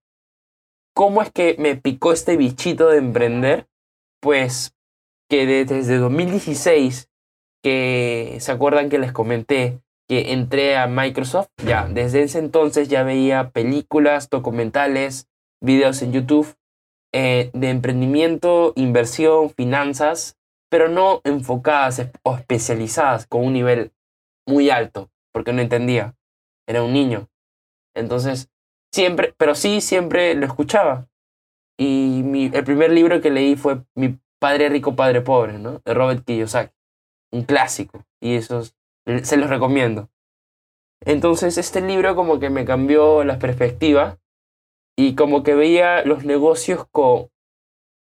¿Cómo 0.96 1.22
es 1.22 1.32
que 1.32 1.56
me 1.60 1.76
picó 1.76 2.12
este 2.12 2.38
bichito 2.38 2.90
de 2.90 2.98
emprender? 2.98 3.68
Pues 4.20 4.76
que 5.30 5.46
desde 5.46 5.98
2016, 5.98 7.10
que 7.64 8.38
se 8.40 8.52
acuerdan 8.52 8.90
que 8.90 8.98
les 8.98 9.12
comenté 9.12 9.82
que 10.08 10.32
entré 10.32 10.78
a 10.78 10.88
Microsoft, 10.88 11.50
ya, 11.66 11.88
desde 11.88 12.24
ese 12.24 12.40
entonces 12.40 12.88
ya 12.88 13.04
veía 13.04 13.50
películas, 13.50 14.30
documentales, 14.30 15.28
videos 15.62 16.02
en 16.02 16.14
YouTube 16.14 16.56
eh, 17.14 17.52
de 17.54 17.70
emprendimiento, 17.70 18.74
inversión, 18.76 19.50
finanzas, 19.50 20.38
pero 20.70 20.88
no 20.88 21.22
enfocadas 21.24 22.10
o 22.24 22.36
especializadas 22.36 23.28
con 23.28 23.44
un 23.44 23.54
nivel 23.54 23.92
muy 24.46 24.70
alto, 24.70 25.10
porque 25.34 25.52
no 25.52 25.62
entendía, 25.62 26.16
era 26.68 26.84
un 26.84 26.94
niño. 26.94 27.28
Entonces, 27.98 28.50
siempre, 28.94 29.34
pero 29.38 29.56
sí, 29.56 29.82
siempre 29.82 30.36
lo 30.36 30.46
escuchaba. 30.46 31.08
Y 31.78 32.22
mi, 32.24 32.46
el 32.54 32.64
primer 32.64 32.92
libro 32.92 33.22
que 33.22 33.30
leí 33.30 33.56
fue 33.56 33.84
Mi 33.96 34.20
Padre 34.40 34.70
Rico, 34.70 34.96
Padre 34.96 35.22
Pobre, 35.22 35.60
¿no? 35.60 35.82
De 35.86 35.94
Robert 35.94 36.26
Kiyosaki, 36.26 36.74
un 37.32 37.44
clásico. 37.44 38.04
Y 38.22 38.36
esos 38.36 38.76
se 39.24 39.38
los 39.38 39.50
recomiendo. 39.50 40.10
Entonces 41.06 41.58
este 41.58 41.82
libro 41.82 42.16
como 42.16 42.40
que 42.40 42.50
me 42.50 42.66
cambió 42.66 43.24
la 43.24 43.40
perspectiva 43.40 44.18
y 44.98 45.16
como 45.16 45.44
que 45.44 45.54
veía 45.54 46.04
los 46.04 46.26
negocios 46.26 46.86
con 46.92 47.30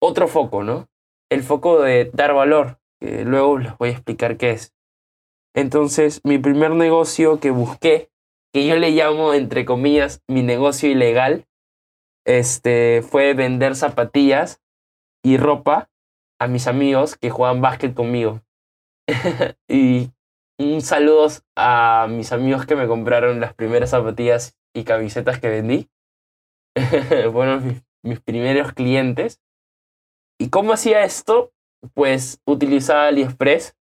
otro 0.02 0.28
foco, 0.28 0.64
¿no? 0.64 0.88
El 1.32 1.42
foco 1.42 1.82
de 1.82 2.12
dar 2.14 2.34
valor, 2.34 2.80
que 3.00 3.26
luego 3.26 3.58
les 3.58 3.78
voy 3.78 3.90
a 3.90 3.94
explicar 3.94 4.38
qué 4.38 4.52
es. 4.52 4.74
Entonces 5.56 6.22
mi 6.24 6.38
primer 6.38 6.72
negocio 6.72 7.40
que 7.40 7.50
busqué, 7.50 8.12
que 8.56 8.66
yo 8.66 8.78
le 8.78 8.92
llamo 8.92 9.34
entre 9.34 9.66
comillas 9.66 10.24
mi 10.30 10.42
negocio 10.42 10.90
ilegal, 10.90 11.46
este, 12.26 13.02
fue 13.02 13.34
vender 13.34 13.76
zapatillas 13.76 14.64
y 15.26 15.36
ropa 15.36 15.90
a 16.40 16.48
mis 16.48 16.68
amigos 16.68 17.18
que 17.18 17.30
juegan 17.30 17.60
básquet 17.60 17.94
conmigo. 17.94 18.42
y 19.68 20.10
un 20.58 20.82
saludo 20.82 21.28
a 21.58 22.08
mis 22.10 22.32
amigos 22.32 22.66
que 22.66 22.78
me 22.78 22.88
compraron 22.88 23.42
las 23.42 23.54
primeras 23.54 23.90
zapatillas 23.90 24.58
y 24.74 24.86
camisetas 24.86 25.42
que 25.42 25.50
vendí. 25.50 25.90
Fueron 27.34 27.84
mis, 28.04 28.22
primeros 28.22 28.72
clientes. 28.72 29.42
¿Y 30.40 30.50
cómo 30.50 30.72
hacía 30.72 31.04
esto? 31.04 31.52
Pues 31.94 32.40
utilizaba 32.46 33.08
AliExpress 33.08 33.76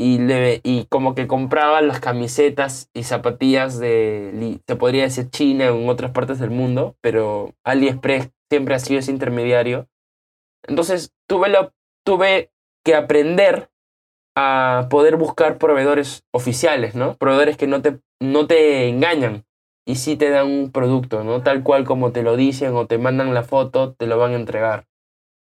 y, 0.00 0.16
le, 0.18 0.62
y 0.64 0.86
como 0.86 1.14
que 1.14 1.26
compraba 1.26 1.82
las 1.82 2.00
camisetas 2.00 2.88
y 2.94 3.02
zapatillas 3.02 3.78
de, 3.78 4.58
se 4.66 4.76
podría 4.76 5.02
decir 5.02 5.28
China 5.28 5.70
o 5.70 5.76
en 5.76 5.90
otras 5.90 6.12
partes 6.12 6.38
del 6.38 6.48
mundo, 6.48 6.96
pero 7.02 7.52
AliExpress 7.64 8.30
siempre 8.48 8.74
ha 8.74 8.78
sido 8.78 9.00
ese 9.00 9.10
intermediario. 9.10 9.88
Entonces 10.66 11.12
tuve, 11.28 11.50
la, 11.50 11.70
tuve 12.02 12.50
que 12.82 12.94
aprender 12.94 13.68
a 14.34 14.86
poder 14.88 15.16
buscar 15.16 15.58
proveedores 15.58 16.24
oficiales, 16.32 16.94
¿no? 16.94 17.16
Proveedores 17.16 17.58
que 17.58 17.66
no 17.66 17.82
te, 17.82 18.00
no 18.22 18.46
te 18.46 18.88
engañan 18.88 19.44
y 19.86 19.96
sí 19.96 20.16
te 20.16 20.30
dan 20.30 20.46
un 20.46 20.72
producto, 20.72 21.24
¿no? 21.24 21.42
Tal 21.42 21.62
cual 21.62 21.84
como 21.84 22.10
te 22.10 22.22
lo 22.22 22.36
dicen 22.36 22.74
o 22.74 22.86
te 22.86 22.96
mandan 22.96 23.34
la 23.34 23.42
foto, 23.42 23.92
te 23.92 24.06
lo 24.06 24.16
van 24.16 24.32
a 24.32 24.36
entregar. 24.36 24.86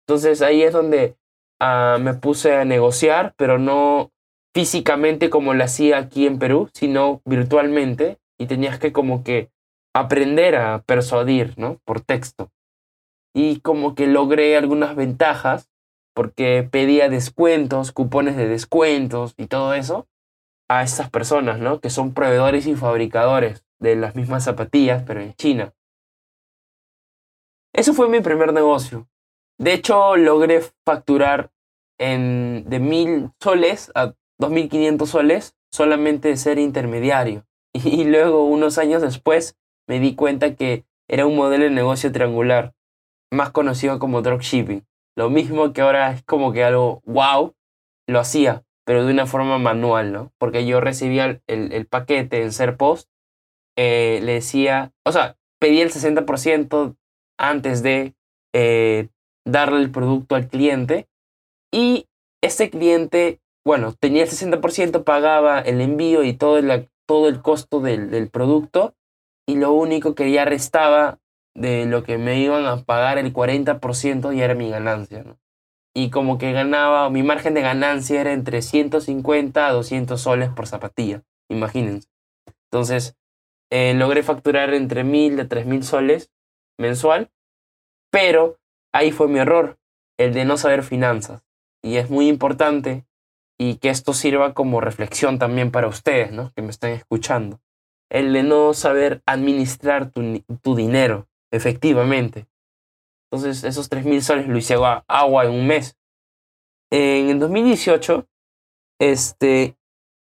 Entonces 0.05 0.41
ahí 0.41 0.63
es 0.63 0.73
donde 0.73 1.15
ah, 1.61 1.97
me 2.01 2.13
puse 2.13 2.57
a 2.57 2.65
negociar, 2.65 3.35
pero 3.37 3.57
no 3.57 4.11
físicamente 4.53 5.29
como 5.29 5.53
lo 5.53 5.63
hacía 5.63 5.97
aquí 5.97 6.27
en 6.27 6.39
Perú, 6.39 6.69
sino 6.73 7.21
virtualmente 7.25 8.19
y 8.37 8.45
tenías 8.45 8.79
que 8.79 8.93
como 8.93 9.23
que 9.23 9.49
aprender 9.93 10.55
a 10.55 10.81
persuadir, 10.83 11.53
¿no? 11.57 11.79
Por 11.85 12.01
texto. 12.01 12.51
Y 13.33 13.61
como 13.61 13.95
que 13.95 14.07
logré 14.07 14.57
algunas 14.57 14.95
ventajas 14.95 15.69
porque 16.13 16.67
pedía 16.69 17.09
descuentos, 17.09 17.91
cupones 17.91 18.37
de 18.37 18.47
descuentos 18.47 19.33
y 19.37 19.47
todo 19.47 19.73
eso 19.73 20.07
a 20.69 20.83
estas 20.83 21.09
personas, 21.09 21.59
¿no? 21.59 21.79
Que 21.79 21.89
son 21.89 22.13
proveedores 22.13 22.67
y 22.67 22.75
fabricadores 22.75 23.65
de 23.79 23.95
las 23.95 24.15
mismas 24.15 24.43
zapatillas, 24.43 25.03
pero 25.03 25.21
en 25.21 25.33
China. 25.33 25.73
Eso 27.73 27.93
fue 27.93 28.07
mi 28.07 28.21
primer 28.21 28.53
negocio. 28.53 29.07
De 29.59 29.73
hecho, 29.73 30.15
logré 30.15 30.61
facturar 30.85 31.51
en, 31.99 32.65
de 32.67 32.79
mil 32.79 33.31
soles 33.39 33.91
a 33.95 34.13
2.500 34.39 35.05
soles 35.05 35.55
solamente 35.71 36.29
de 36.29 36.37
ser 36.37 36.59
intermediario. 36.59 37.45
Y 37.73 38.03
luego, 38.03 38.45
unos 38.45 38.77
años 38.77 39.01
después, 39.01 39.57
me 39.87 39.99
di 39.99 40.15
cuenta 40.15 40.55
que 40.55 40.85
era 41.09 41.25
un 41.25 41.35
modelo 41.35 41.63
de 41.63 41.71
negocio 41.71 42.11
triangular, 42.11 42.73
más 43.31 43.51
conocido 43.51 43.99
como 43.99 44.21
dropshipping. 44.21 44.85
Lo 45.15 45.29
mismo 45.29 45.73
que 45.73 45.81
ahora 45.81 46.11
es 46.11 46.23
como 46.23 46.53
que 46.53 46.63
algo 46.63 47.01
wow, 47.05 47.55
lo 48.07 48.19
hacía, 48.19 48.63
pero 48.85 49.05
de 49.05 49.11
una 49.11 49.25
forma 49.25 49.57
manual, 49.57 50.11
¿no? 50.11 50.31
Porque 50.37 50.65
yo 50.65 50.81
recibía 50.81 51.41
el, 51.47 51.71
el, 51.73 51.85
paquete 51.85 52.41
en 52.41 52.51
ser 52.51 52.77
post, 52.77 53.09
eh, 53.77 54.19
le 54.23 54.33
decía, 54.33 54.91
o 55.05 55.11
sea, 55.11 55.37
pedía 55.59 55.83
el 55.83 55.91
60% 55.91 56.95
antes 57.37 57.83
de 57.83 58.15
eh, 58.53 59.09
darle 59.45 59.81
el 59.81 59.91
producto 59.91 60.35
al 60.35 60.47
cliente 60.47 61.07
y 61.71 62.07
ese 62.41 62.69
cliente, 62.69 63.39
bueno, 63.65 63.93
tenía 63.93 64.23
el 64.23 64.29
60%, 64.29 65.03
pagaba 65.03 65.59
el 65.59 65.81
envío 65.81 66.23
y 66.23 66.33
todo 66.33 66.57
el, 66.57 66.89
todo 67.05 67.27
el 67.29 67.41
costo 67.41 67.79
del, 67.79 68.11
del 68.11 68.29
producto 68.29 68.95
y 69.47 69.55
lo 69.55 69.73
único 69.73 70.15
que 70.15 70.31
ya 70.31 70.45
restaba 70.45 71.19
de 71.55 71.85
lo 71.85 72.03
que 72.03 72.17
me 72.17 72.39
iban 72.39 72.65
a 72.65 72.83
pagar 72.83 73.17
el 73.17 73.33
40% 73.33 74.35
y 74.35 74.41
era 74.41 74.55
mi 74.55 74.69
ganancia. 74.69 75.23
Y 75.95 76.09
como 76.09 76.37
que 76.37 76.51
ganaba, 76.51 77.09
mi 77.09 77.21
margen 77.21 77.53
de 77.53 77.61
ganancia 77.61 78.19
era 78.19 78.33
entre 78.33 78.61
150 78.61 79.67
a 79.67 79.71
200 79.71 80.19
soles 80.19 80.49
por 80.49 80.65
zapatilla, 80.65 81.23
imagínense. 81.49 82.09
Entonces, 82.71 83.15
eh, 83.69 83.93
logré 83.93 84.23
facturar 84.23 84.73
entre 84.73 85.03
1000 85.03 85.39
a 85.39 85.47
3000 85.47 85.83
soles 85.83 86.31
mensual 86.77 87.31
Pero 88.11 88.59
ahí 88.93 89.11
fue 89.11 89.27
mi 89.27 89.39
error, 89.39 89.77
el 90.17 90.33
de 90.33 90.45
no 90.45 90.57
saber 90.57 90.83
finanzas. 90.83 91.43
Y 91.83 91.97
es 91.97 92.09
muy 92.09 92.27
importante 92.27 93.05
y 93.57 93.75
que 93.75 93.89
esto 93.89 94.13
sirva 94.13 94.53
como 94.53 94.81
reflexión 94.81 95.39
también 95.39 95.71
para 95.71 95.87
ustedes, 95.87 96.31
¿no? 96.31 96.51
Que 96.55 96.61
me 96.61 96.69
están 96.69 96.91
escuchando. 96.91 97.59
El 98.09 98.33
de 98.33 98.43
no 98.43 98.73
saber 98.73 99.21
administrar 99.25 100.11
tu, 100.11 100.43
tu 100.61 100.75
dinero, 100.75 101.27
efectivamente. 101.51 102.47
Entonces, 103.31 103.63
esos 103.63 103.89
3 103.89 104.05
mil 104.05 104.21
soles 104.21 104.47
lo 104.47 104.57
hice 104.57 104.75
agua, 104.75 105.03
agua 105.07 105.45
en 105.45 105.51
un 105.51 105.67
mes. 105.67 105.97
En 106.91 107.29
el 107.29 107.39
2018, 107.39 108.27
este, 108.99 109.75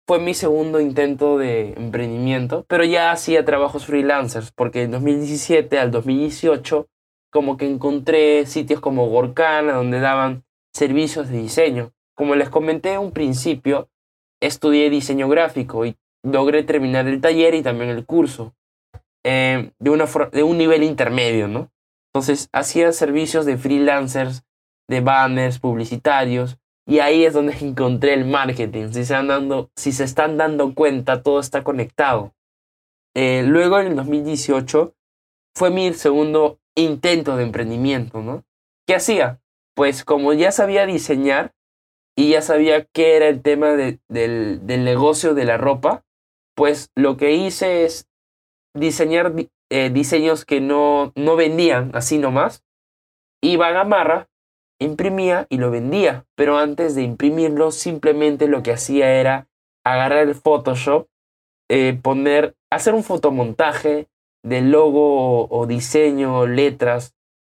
fue 0.08 0.20
mi 0.20 0.34
segundo 0.34 0.80
intento 0.80 1.38
de 1.38 1.74
emprendimiento, 1.74 2.66
pero 2.68 2.84
ya 2.84 3.12
hacía 3.12 3.46
trabajos 3.46 3.86
freelancers, 3.86 4.52
porque 4.52 4.84
en 4.84 4.92
2017 4.92 5.80
al 5.80 5.92
2018 5.92 6.88
como 7.32 7.58
que 7.58 7.68
encontré 7.68 8.46
sitios 8.46 8.80
como 8.80 9.08
Gorkana 9.08 9.74
donde 9.74 10.00
daban 10.00 10.44
servicios 10.74 11.30
de 11.30 11.38
diseño. 11.38 11.94
Como 12.20 12.36
les 12.36 12.50
comenté 12.50 12.92
en 12.92 13.00
un 13.00 13.12
principio, 13.14 13.88
estudié 14.42 14.90
diseño 14.90 15.30
gráfico 15.30 15.86
y 15.86 15.96
logré 16.22 16.64
terminar 16.64 17.08
el 17.08 17.22
taller 17.22 17.56
y 17.56 17.64
también 17.64 17.90
el 17.90 18.06
curso 18.06 18.54
eh, 19.24 19.72
de, 19.80 19.90
una 19.90 20.04
de 20.34 20.44
un 20.44 20.58
nivel 20.58 20.84
intermedio, 20.84 21.48
¿no? 21.48 21.72
Entonces 22.12 22.50
hacía 22.52 22.92
servicios 22.92 23.46
de 23.46 23.58
freelancers, 23.58 24.44
de 24.90 25.00
banners 25.00 25.60
publicitarios 25.60 26.58
y 26.86 27.00
ahí 27.00 27.24
es 27.24 27.34
donde 27.34 27.54
encontré 27.62 28.16
el 28.16 28.26
marketing. 28.26 28.90
Si 28.92 29.06
se, 29.06 29.14
dando, 29.14 29.72
si 29.78 29.94
se 29.94 30.04
están 30.04 30.36
dando 30.36 30.76
cuenta, 30.76 31.24
todo 31.24 31.40
está 31.40 31.64
conectado. 31.64 32.34
Eh, 33.16 33.44
luego 33.48 33.80
en 33.80 33.88
el 33.88 33.96
2018 33.96 34.94
fue 35.56 35.72
mi 35.72 35.94
segundo 35.94 36.60
intento 36.76 37.38
de 37.38 37.44
emprendimiento, 37.44 38.22
¿no? 38.22 38.44
¿Qué 38.86 38.96
hacía? 38.96 39.40
Pues 39.74 40.04
como 40.04 40.34
ya 40.34 40.52
sabía 40.52 40.86
diseñar 40.86 41.54
y 42.20 42.32
ya 42.32 42.42
sabía 42.42 42.84
qué 42.84 43.16
era 43.16 43.30
el 43.30 43.42
tema 43.42 43.78
del, 43.78 44.02
del, 44.10 44.84
negocio 44.84 45.36
de 45.36 45.46
la 45.46 45.56
ropa, 45.56 46.04
pues 46.54 46.92
lo 46.94 47.16
que 47.16 47.32
hice 47.32 47.86
es 47.86 48.10
diseñar 48.76 49.34
eh, 49.70 49.90
diseños 49.90 50.44
que 50.44 50.60
no, 50.60 51.14
no 51.16 51.38
vendían 51.38 51.92
así 51.94 52.18
nomás. 52.18 52.66
Iba 53.42 53.68
a 53.68 53.72
Gamarra, 53.72 54.28
imprimía 54.82 55.48
y 55.48 55.60
lo 55.60 55.72
vendía, 55.72 56.26
pero 56.36 56.58
antes 56.58 56.94
de 56.94 57.04
imprimirlo 57.04 57.72
simplemente 57.72 58.50
lo 58.50 58.64
que 58.64 58.74
hacía 58.74 59.14
era 59.14 59.48
agarrar 59.86 60.28
el 60.28 60.36
Photoshop, 60.36 61.08
eh, 61.70 61.98
poner, 62.04 62.54
hacer 62.70 62.96
un 62.96 63.06
fotomontaje 63.06 64.10
del 64.44 64.72
logo 64.72 65.48
o, 65.48 65.66
diseño, 65.68 66.48
letras 66.48 67.16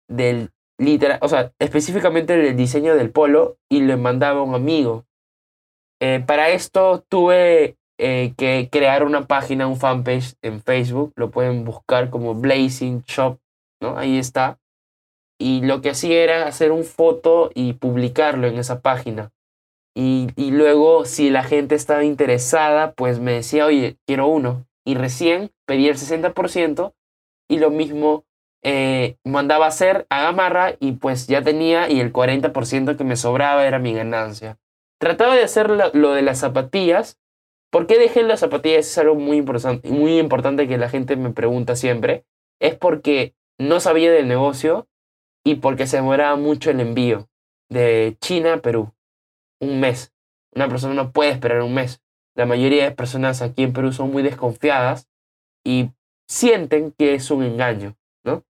del 0.07 0.51
literal, 0.81 1.19
o 1.21 1.29
sea, 1.29 1.53
específicamente 1.59 2.37
del 2.37 2.57
diseño 2.57 2.97
del 2.97 3.11
polo 3.11 3.59
y 3.69 3.83
le 3.83 3.97
mandaba 3.97 4.41
a 4.41 4.43
un 4.43 4.55
amigo. 4.55 5.05
Eh, 6.01 6.25
para 6.27 6.49
esto 6.49 7.05
tuve 7.09 7.77
eh, 7.99 8.33
que 8.39 8.69
crear 8.73 9.05
una 9.05 9.27
página, 9.27 9.67
un 9.67 9.77
fanpage 9.77 10.35
en 10.43 10.63
Facebook, 10.63 11.13
lo 11.17 11.31
pueden 11.31 11.65
buscar 11.65 12.09
como 12.09 12.35
Blazing 12.35 13.05
Shop, 13.07 13.39
¿no? 13.83 13.99
Ahí 13.99 14.19
está. 14.19 14.59
Y 15.39 15.61
lo 15.63 15.83
que 15.83 15.91
hacía 15.91 16.23
era 16.25 16.47
hacer 16.47 16.73
un 16.73 16.85
foto 16.85 17.51
y 17.55 17.75
publicarlo 17.75 18.47
en 18.47 18.57
esa 18.57 18.81
página. 18.81 19.31
Y, 19.95 20.29
y 20.37 20.51
luego, 20.51 21.05
si 21.05 21.29
la 21.29 21.45
gente 21.45 21.75
estaba 21.75 22.05
interesada, 22.05 22.93
pues 22.93 23.21
me 23.21 23.33
decía, 23.33 23.67
oye, 23.67 23.99
quiero 24.07 24.29
uno. 24.29 24.67
Y 24.87 24.95
recién 24.95 25.51
pedí 25.67 25.89
el 25.89 25.97
60% 25.97 26.95
y 27.51 27.59
lo 27.59 27.71
mismo 27.71 28.25
eh, 28.63 29.17
mandaba 29.25 29.67
hacer 29.67 30.07
a 30.11 30.23
Gamarra 30.23 30.75
y 30.81 30.93
pues 30.93 31.27
ya 31.27 31.43
tenía 31.43 31.89
y 31.89 32.01
el 32.01 32.13
40% 32.13 32.97
que 32.97 33.05
me 33.05 33.17
sobraba 33.17 33.67
era 33.67 33.79
mi 33.79 33.95
ganancia. 33.95 34.59
Trataba 34.99 35.35
de 35.35 35.45
hacer 35.45 35.71
lo, 35.71 36.13
de 36.13 36.23
las 36.23 36.39
zapatillas. 36.39 37.19
¿Por 37.71 37.87
qué 37.87 37.99
dejé 37.99 38.23
las 38.23 38.41
zapatillas? 38.41 38.87
Es 38.87 38.99
algo 38.99 39.15
muy 39.15 39.39
importante, 39.39 39.89
muy 39.89 40.19
importante 40.19 40.69
que 40.69 40.77
la 40.77 40.91
gente 40.91 41.17
me 41.17 41.31
pregunta 41.31 41.75
siempre. 41.75 42.25
Es 42.61 42.75
porque 42.75 43.35
no 43.59 43.81
sabía 43.81 44.13
del 44.13 44.29
negocio 44.29 44.89
y 45.45 45.57
porque 45.57 45.87
se 45.87 45.97
demoraba 45.97 46.37
mucho 46.37 46.71
el 46.71 46.81
envío 46.81 47.29
de 47.71 48.17
China 48.21 48.55
a 48.55 48.57
Perú. 48.59 48.93
Un 49.61 49.81
mes. 49.81 50.13
Una 50.55 50.69
persona 50.69 50.95
no 50.95 51.13
puede 51.13 51.31
esperar 51.31 51.63
un 51.63 51.73
mes. 51.73 52.03
La 52.35 52.45
mayoría 52.45 52.85
de 52.85 52.91
personas 52.91 53.41
aquí 53.41 53.63
en 53.63 53.73
Perú 53.73 53.93
son 53.93 54.11
muy 54.11 54.23
desconfiadas 54.23 55.09
y 55.65 55.91
sienten 56.29 56.93
que 56.93 57.15
es 57.15 57.31
un 57.31 57.43
engaño. 57.43 57.97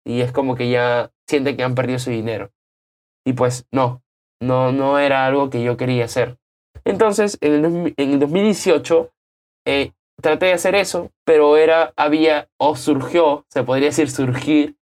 Y 0.05 0.21
es 0.21 0.33
como 0.33 0.55
que 0.57 0.71
ya 0.71 1.11
sienten 1.29 1.57
que 1.57 1.63
han 1.63 1.75
perdido 1.75 1.99
su 1.99 2.11
dinero. 2.11 2.51
Y 3.25 3.35
pues 3.35 3.67
no, 3.71 4.03
no, 4.41 4.73
no 4.73 4.99
era 4.99 5.27
algo 5.27 5.51
que 5.51 5.63
yo 5.63 5.77
quería 5.77 6.05
hacer. 6.05 6.39
Entonces, 6.85 7.39
en 7.41 7.65
el, 7.65 7.95
en 7.97 8.19
2018, 8.19 9.13
eh, 9.67 9.93
traté 10.21 10.47
de 10.47 10.53
hacer 10.53 10.75
eso, 10.75 11.11
pero 11.25 11.57
era, 11.57 11.93
había, 11.97 12.49
o 12.59 12.77
surgió, 12.77 13.47
se 13.49 13.63
podría 13.63 13.89
decir 13.89 14.11
surgir, 14.11 14.77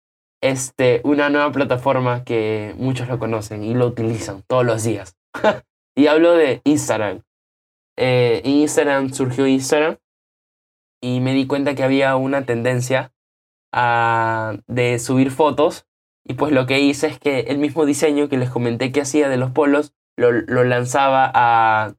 este, 0.42 1.00
una 1.04 1.30
nueva 1.30 1.50
plataforma 1.52 2.24
que 2.24 2.74
muchos 2.76 3.08
lo 3.08 3.18
conocen 3.18 3.64
y 3.64 3.74
lo 3.74 3.86
utilizan 3.86 4.42
todos 4.46 4.64
los 4.64 4.84
días. 4.84 5.16
y 5.96 6.06
hablo 6.08 6.34
de 6.34 6.60
Instagram. 6.64 7.22
Eh, 7.98 8.42
Instagram 8.44 9.12
surgió 9.12 9.46
Instagram 9.46 9.96
y 11.02 11.20
me 11.20 11.32
di 11.32 11.46
cuenta 11.46 11.74
que 11.74 11.82
había 11.82 12.16
una 12.16 12.44
tendencia 12.44 13.12
de 14.66 14.98
subir 14.98 15.30
fotos 15.30 15.86
y 16.24 16.34
pues 16.34 16.52
lo 16.52 16.66
que 16.66 16.80
hice 16.80 17.06
es 17.06 17.18
que 17.18 17.40
el 17.40 17.58
mismo 17.58 17.84
diseño 17.84 18.28
que 18.28 18.38
les 18.38 18.50
comenté 18.50 18.90
que 18.90 19.02
hacía 19.02 19.28
de 19.28 19.36
los 19.36 19.50
polos 19.50 19.92
lo, 20.16 20.32
lo 20.32 20.64
lanzaba 20.64 21.30
a, 21.32 21.94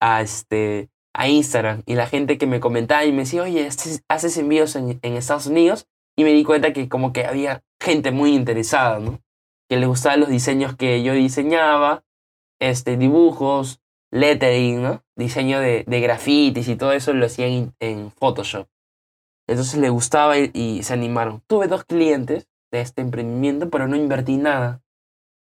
a, 0.00 0.20
este, 0.22 0.90
a 1.14 1.28
Instagram 1.28 1.82
y 1.86 1.94
la 1.94 2.06
gente 2.06 2.38
que 2.38 2.46
me 2.46 2.58
comentaba 2.58 3.04
y 3.04 3.12
me 3.12 3.18
decía, 3.18 3.42
oye, 3.42 3.68
haces 4.08 4.36
envíos 4.38 4.76
en, 4.76 4.98
en, 5.02 5.16
Estados 5.16 5.46
Unidos 5.46 5.86
y 6.16 6.24
me 6.24 6.32
di 6.32 6.42
cuenta 6.42 6.72
que 6.72 6.88
como 6.88 7.12
que 7.12 7.26
había 7.26 7.62
gente 7.80 8.10
muy 8.10 8.34
interesada, 8.34 8.98
¿no? 8.98 9.20
Que 9.68 9.76
les 9.76 9.88
gustaban 9.88 10.20
los 10.20 10.30
diseños 10.30 10.74
que 10.74 11.02
yo 11.02 11.12
diseñaba, 11.12 12.02
este, 12.60 12.96
dibujos, 12.96 13.80
lettering. 14.10 15.00
Diseño 15.16 15.60
de, 15.60 15.84
de 15.86 16.00
grafitis 16.00 16.68
y 16.68 16.76
todo 16.76 16.92
eso 16.92 17.12
lo 17.12 17.26
hacían 17.26 17.74
en, 17.78 18.10
Photoshop. 18.10 18.66
Entonces 19.50 19.80
le 19.80 19.90
gustaba 19.90 20.38
y, 20.38 20.84
se 20.84 20.92
animaron. 20.92 21.42
Tuve 21.48 21.66
dos 21.66 21.82
clientes 21.82 22.48
de 22.70 22.80
este 22.82 23.02
emprendimiento, 23.02 23.68
pero 23.68 23.88
no 23.88 23.96
invertí 23.96 24.36
nada. 24.36 24.80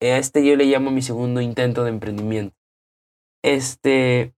A 0.00 0.16
este 0.16 0.46
yo 0.46 0.55
le 0.55 0.66
llamo 0.66 0.92
mi 0.92 1.03
segundo 1.03 1.40
intento 1.40 1.83
de 1.83 1.90
emprendimiento. 1.90 2.55
Este. 3.42 4.33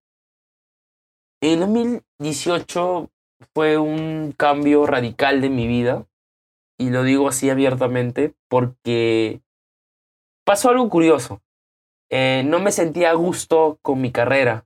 En 1.43 1.61
2018 1.61 3.11
fue 3.53 3.77
un 3.77 4.33
cambio 4.33 4.87
radical 4.87 5.43
de 5.43 5.51
mi 5.51 5.67
vida. 5.67 6.07
Y 6.79 6.89
lo 6.89 7.03
digo 7.03 7.29
así 7.29 7.51
abiertamente 7.51 8.35
porque 8.49 9.43
pasó 10.47 10.71
algo 10.71 10.89
curioso. 10.89 11.43
Eh, 12.11 12.43
no 12.47 12.59
me 12.59 12.73
sentía 12.73 13.11
a 13.11 13.15
gusto 13.15 13.79
con 13.83 14.01
mi 14.01 14.13
carrera 14.13 14.65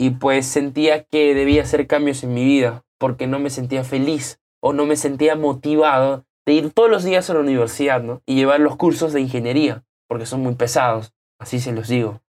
y 0.00 0.12
pues 0.12 0.46
sentía 0.46 1.04
que 1.04 1.34
debía 1.34 1.62
hacer 1.62 1.86
cambios 1.86 2.24
en 2.24 2.32
mi 2.32 2.42
vida 2.42 2.84
porque 2.98 3.26
no 3.26 3.38
me 3.38 3.50
sentía 3.50 3.84
feliz 3.84 4.40
o 4.62 4.72
no 4.72 4.86
me 4.86 4.96
sentía 4.96 5.36
motivado 5.36 6.24
de 6.46 6.54
ir 6.54 6.72
todos 6.72 6.88
los 6.88 7.04
días 7.04 7.28
a 7.28 7.34
la 7.34 7.40
universidad 7.40 8.02
¿no? 8.02 8.22
y 8.24 8.34
llevar 8.34 8.60
los 8.60 8.76
cursos 8.76 9.12
de 9.12 9.20
ingeniería 9.20 9.84
porque 10.08 10.24
son 10.24 10.40
muy 10.40 10.54
pesados, 10.54 11.12
así 11.38 11.60
se 11.60 11.72
los 11.72 11.88
digo. 11.88 12.22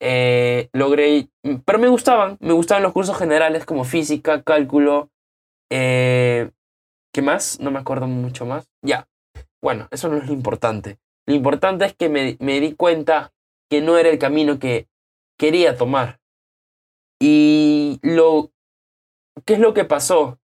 Eh, 0.00 0.70
logré, 0.72 1.28
pero 1.66 1.78
me 1.78 1.88
gustaban, 1.88 2.38
me 2.40 2.54
gustaban 2.54 2.82
los 2.82 2.94
cursos 2.94 3.18
generales 3.18 3.66
como 3.66 3.84
física, 3.84 4.42
cálculo, 4.42 5.10
eh, 5.70 6.50
¿qué 7.12 7.20
más? 7.20 7.60
No 7.60 7.70
me 7.70 7.78
acuerdo 7.78 8.06
mucho 8.06 8.46
más. 8.46 8.70
Ya, 8.82 9.08
bueno, 9.62 9.88
eso 9.90 10.08
no 10.08 10.16
es 10.16 10.26
lo 10.26 10.32
importante. 10.32 10.98
Lo 11.26 11.34
importante 11.34 11.84
es 11.84 11.94
que 11.94 12.08
me, 12.08 12.38
me 12.40 12.60
di 12.60 12.72
cuenta 12.72 13.34
que 13.70 13.82
no 13.82 13.98
era 13.98 14.08
el 14.08 14.18
camino 14.18 14.58
que 14.58 14.88
quería 15.38 15.76
tomar. 15.76 16.18
Y 17.20 18.00
lo, 18.02 18.50
¿qué 19.44 19.54
es 19.54 19.60
lo 19.60 19.74
que 19.74 19.84
pasó? 19.84 20.38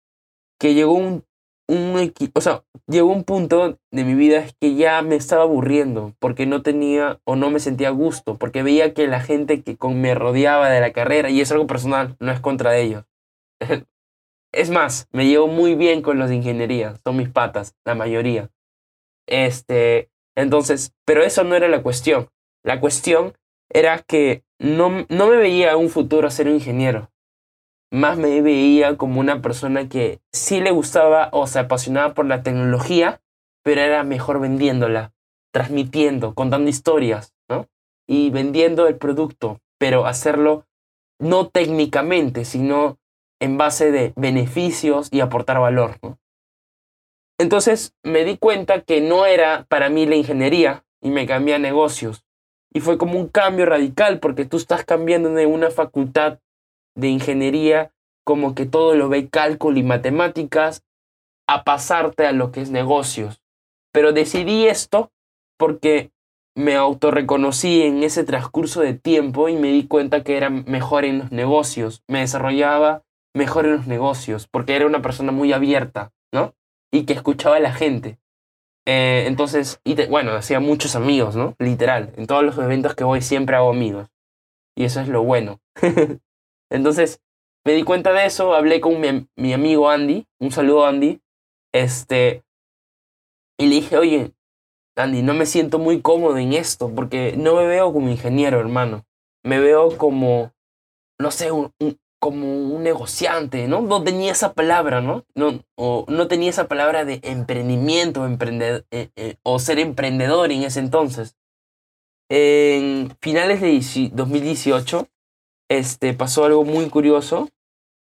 Que 0.58 0.74
llegó 0.74 0.92
un, 0.92 1.24
un, 1.68 2.12
o 2.34 2.40
sea, 2.40 2.64
llegó 2.86 3.12
un 3.12 3.24
punto 3.24 3.78
de 3.90 4.04
mi 4.04 4.14
vida 4.14 4.44
que 4.60 4.74
ya 4.74 5.00
me 5.02 5.16
estaba 5.16 5.44
aburriendo 5.44 6.14
porque 6.18 6.46
no 6.46 6.62
tenía 6.62 7.20
o 7.24 7.36
no 7.36 7.50
me 7.50 7.60
sentía 7.60 7.88
a 7.88 7.92
gusto, 7.92 8.38
porque 8.38 8.62
veía 8.62 8.92
que 8.92 9.06
la 9.06 9.20
gente 9.20 9.62
que 9.62 9.76
con, 9.76 10.00
me 10.00 10.14
rodeaba 10.14 10.68
de 10.68 10.80
la 10.80 10.92
carrera, 10.92 11.30
y 11.30 11.40
es 11.40 11.52
algo 11.52 11.66
personal, 11.66 12.16
no 12.20 12.32
es 12.32 12.40
contra 12.40 12.76
ellos. 12.76 13.04
Es 14.52 14.70
más, 14.70 15.08
me 15.10 15.26
llevo 15.26 15.48
muy 15.48 15.74
bien 15.74 16.00
con 16.00 16.20
los 16.20 16.28
de 16.28 16.36
ingeniería, 16.36 16.94
son 17.02 17.16
mis 17.16 17.28
patas, 17.28 17.74
la 17.84 17.96
mayoría. 17.96 18.52
Este, 19.26 20.12
entonces, 20.36 20.94
pero 21.04 21.24
eso 21.24 21.42
no 21.42 21.56
era 21.56 21.66
la 21.66 21.82
cuestión. 21.82 22.28
La 22.62 22.78
cuestión 22.78 23.36
era 23.68 23.98
que 23.98 24.44
no, 24.64 25.06
no 25.08 25.26
me 25.28 25.36
veía 25.36 25.76
un 25.76 25.88
futuro 25.88 26.30
ser 26.30 26.48
un 26.48 26.54
ingeniero. 26.54 27.10
Más 27.92 28.18
me 28.18 28.40
veía 28.40 28.96
como 28.96 29.20
una 29.20 29.40
persona 29.40 29.88
que 29.88 30.20
sí 30.32 30.60
le 30.60 30.72
gustaba 30.72 31.28
o 31.32 31.46
se 31.46 31.60
apasionaba 31.60 32.14
por 32.14 32.26
la 32.26 32.42
tecnología, 32.42 33.20
pero 33.62 33.80
era 33.80 34.02
mejor 34.02 34.40
vendiéndola. 34.40 35.12
transmitiendo, 35.52 36.34
contando 36.34 36.68
historias, 36.68 37.32
¿no? 37.48 37.68
Y 38.08 38.30
vendiendo 38.30 38.88
el 38.88 38.96
producto, 38.96 39.60
pero 39.78 40.04
hacerlo 40.04 40.66
no 41.20 41.46
técnicamente, 41.46 42.44
sino 42.44 42.98
en 43.40 43.56
base 43.56 43.92
de 43.92 44.12
beneficios 44.16 45.08
y 45.12 45.20
aportar 45.20 45.60
valor, 45.60 45.98
¿no? 46.02 46.18
Entonces 47.38 47.94
me 48.02 48.24
di 48.24 48.36
cuenta 48.36 48.80
que 48.80 49.00
no 49.00 49.26
era 49.26 49.64
para 49.68 49.90
mí 49.90 50.06
la 50.06 50.16
ingeniería 50.16 50.84
y 51.00 51.10
me 51.10 51.26
cambié 51.26 51.54
a 51.54 51.58
negocios. 51.60 52.24
Y 52.74 52.80
fue 52.80 52.98
como 52.98 53.18
un 53.18 53.28
cambio 53.28 53.66
radical 53.66 54.18
porque 54.18 54.44
tú 54.44 54.56
estás 54.56 54.84
cambiando 54.84 55.30
de 55.30 55.46
una 55.46 55.70
facultad 55.70 56.40
de 56.96 57.08
ingeniería 57.08 57.92
como 58.24 58.54
que 58.54 58.66
todo 58.66 58.94
lo 58.96 59.08
ve 59.08 59.28
cálculo 59.28 59.78
y 59.78 59.82
matemáticas 59.82 60.82
a 61.46 61.62
pasarte 61.62 62.26
a 62.26 62.32
lo 62.32 62.50
que 62.50 62.62
es 62.62 62.70
negocios. 62.70 63.40
Pero 63.92 64.12
decidí 64.12 64.66
esto 64.66 65.12
porque 65.58 66.10
me 66.56 66.74
autorreconocí 66.74 67.82
en 67.82 68.02
ese 68.02 68.24
transcurso 68.24 68.80
de 68.80 68.94
tiempo 68.94 69.48
y 69.48 69.56
me 69.56 69.68
di 69.68 69.86
cuenta 69.86 70.22
que 70.22 70.36
era 70.36 70.50
mejor 70.50 71.04
en 71.04 71.18
los 71.18 71.32
negocios, 71.32 72.02
me 72.08 72.20
desarrollaba 72.20 73.02
mejor 73.34 73.66
en 73.66 73.72
los 73.72 73.86
negocios, 73.86 74.46
porque 74.48 74.76
era 74.76 74.86
una 74.86 75.02
persona 75.02 75.32
muy 75.32 75.52
abierta, 75.52 76.12
¿no? 76.32 76.54
Y 76.92 77.04
que 77.04 77.12
escuchaba 77.12 77.56
a 77.56 77.60
la 77.60 77.72
gente. 77.72 78.18
Eh, 78.86 79.24
entonces, 79.26 79.80
y 79.84 79.94
bueno, 80.06 80.32
hacía 80.32 80.60
muchos 80.60 80.94
amigos, 80.96 81.36
¿no? 81.36 81.54
Literal, 81.58 82.12
en 82.16 82.26
todos 82.26 82.44
los 82.44 82.58
eventos 82.58 82.94
que 82.94 83.04
voy 83.04 83.22
siempre 83.22 83.56
hago 83.56 83.70
amigos. 83.70 84.08
Y 84.76 84.84
eso 84.84 85.00
es 85.00 85.08
lo 85.08 85.22
bueno. 85.22 85.60
entonces, 86.70 87.20
me 87.64 87.72
di 87.72 87.82
cuenta 87.82 88.12
de 88.12 88.26
eso, 88.26 88.54
hablé 88.54 88.80
con 88.80 89.00
mi 89.36 89.52
amigo 89.52 89.88
Andy, 89.88 90.26
un 90.38 90.50
saludo 90.50 90.84
Andy, 90.86 91.20
este, 91.72 92.44
y 93.58 93.66
le 93.66 93.74
dije, 93.76 93.96
oye, 93.96 94.32
Andy, 94.96 95.22
no 95.22 95.34
me 95.34 95.46
siento 95.46 95.78
muy 95.78 96.00
cómodo 96.00 96.38
en 96.38 96.52
esto 96.52 96.92
porque 96.94 97.34
no 97.36 97.56
me 97.56 97.66
veo 97.66 97.92
como 97.92 98.08
ingeniero, 98.08 98.60
hermano. 98.60 99.04
Me 99.42 99.58
veo 99.58 99.96
como, 99.96 100.52
no 101.18 101.30
sé, 101.30 101.50
un, 101.50 101.72
como 102.24 102.46
un 102.46 102.82
negociante, 102.82 103.68
¿no? 103.68 103.82
No 103.82 104.02
tenía 104.02 104.32
esa 104.32 104.54
palabra, 104.54 105.02
¿no? 105.02 105.26
No, 105.34 105.62
o 105.76 106.06
no 106.08 106.26
tenía 106.26 106.48
esa 106.48 106.68
palabra 106.68 107.04
de 107.04 107.20
emprendimiento 107.22 108.24
emprendedor, 108.24 108.86
eh, 108.90 109.10
eh, 109.16 109.36
o 109.42 109.58
ser 109.58 109.78
emprendedor 109.78 110.50
en 110.50 110.62
ese 110.62 110.80
entonces. 110.80 111.36
En 112.30 113.14
finales 113.20 113.60
de 113.60 114.10
2018 114.10 115.06
este, 115.68 116.14
pasó 116.14 116.46
algo 116.46 116.64
muy 116.64 116.88
curioso 116.88 117.50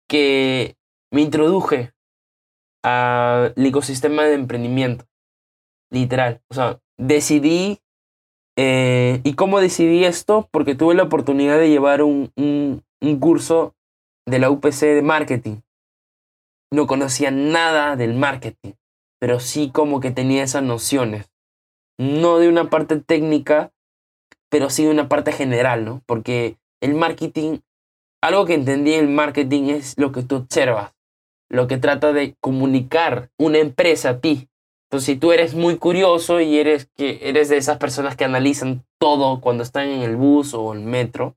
que 0.07 0.77
me 1.11 1.23
introduje 1.23 1.95
al 2.83 3.55
ecosistema 3.57 4.25
de 4.25 4.35
emprendimiento. 4.35 5.07
Literal. 5.91 6.43
O 6.51 6.55
sea, 6.55 6.79
decidí. 6.99 7.81
Eh, 8.59 9.23
¿Y 9.25 9.33
cómo 9.33 9.61
decidí 9.61 10.05
esto? 10.05 10.47
Porque 10.51 10.75
tuve 10.75 10.95
la 10.95 11.05
oportunidad 11.05 11.59
de 11.59 11.71
llevar 11.71 12.03
un, 12.03 12.31
un 12.37 13.19
curso 13.19 13.75
de 14.27 14.39
la 14.39 14.51
UPC 14.51 14.81
de 14.81 15.03
marketing. 15.03 15.61
No 16.73 16.87
conocía 16.87 17.31
nada 17.31 17.97
del 17.97 18.15
marketing, 18.15 18.73
pero 19.21 19.41
sí 19.41 19.71
como 19.71 20.01
que 20.01 20.11
tenía 20.11 20.43
esas 20.43 20.63
nociones. 20.63 21.31
No 21.99 22.39
de 22.39 22.49
una 22.49 22.71
parte 22.71 23.01
técnica, 23.01 23.73
pero 24.51 24.71
sí 24.71 24.85
de 24.85 24.91
una 24.91 25.09
parte 25.09 25.33
general, 25.33 25.85
¿no? 25.85 26.03
Porque 26.07 26.57
el 26.81 26.95
marketing, 26.95 27.59
algo 28.23 28.47
que 28.47 28.55
entendí 28.55 28.95
en 28.95 29.05
el 29.05 29.11
marketing 29.11 29.65
es 29.65 29.95
lo 29.99 30.13
que 30.13 30.23
tú 30.23 30.37
observas, 30.37 30.95
lo 31.49 31.67
que 31.67 31.77
trata 31.77 32.13
de 32.13 32.37
comunicar 32.41 33.31
una 33.39 33.59
empresa 33.59 34.11
a 34.11 34.21
ti. 34.21 34.49
Entonces, 34.89 35.07
si 35.07 35.17
tú 35.17 35.33
eres 35.33 35.55
muy 35.55 35.77
curioso 35.77 36.41
y 36.41 36.59
eres, 36.59 36.89
que 36.97 37.21
eres 37.23 37.49
de 37.49 37.57
esas 37.57 37.79
personas 37.79 38.17
que 38.17 38.25
analizan 38.25 38.85
todo 38.99 39.41
cuando 39.41 39.63
están 39.63 39.89
en 39.89 40.03
el 40.03 40.17
bus 40.17 40.55
o 40.55 40.73
el 40.73 40.81
metro, 40.81 41.37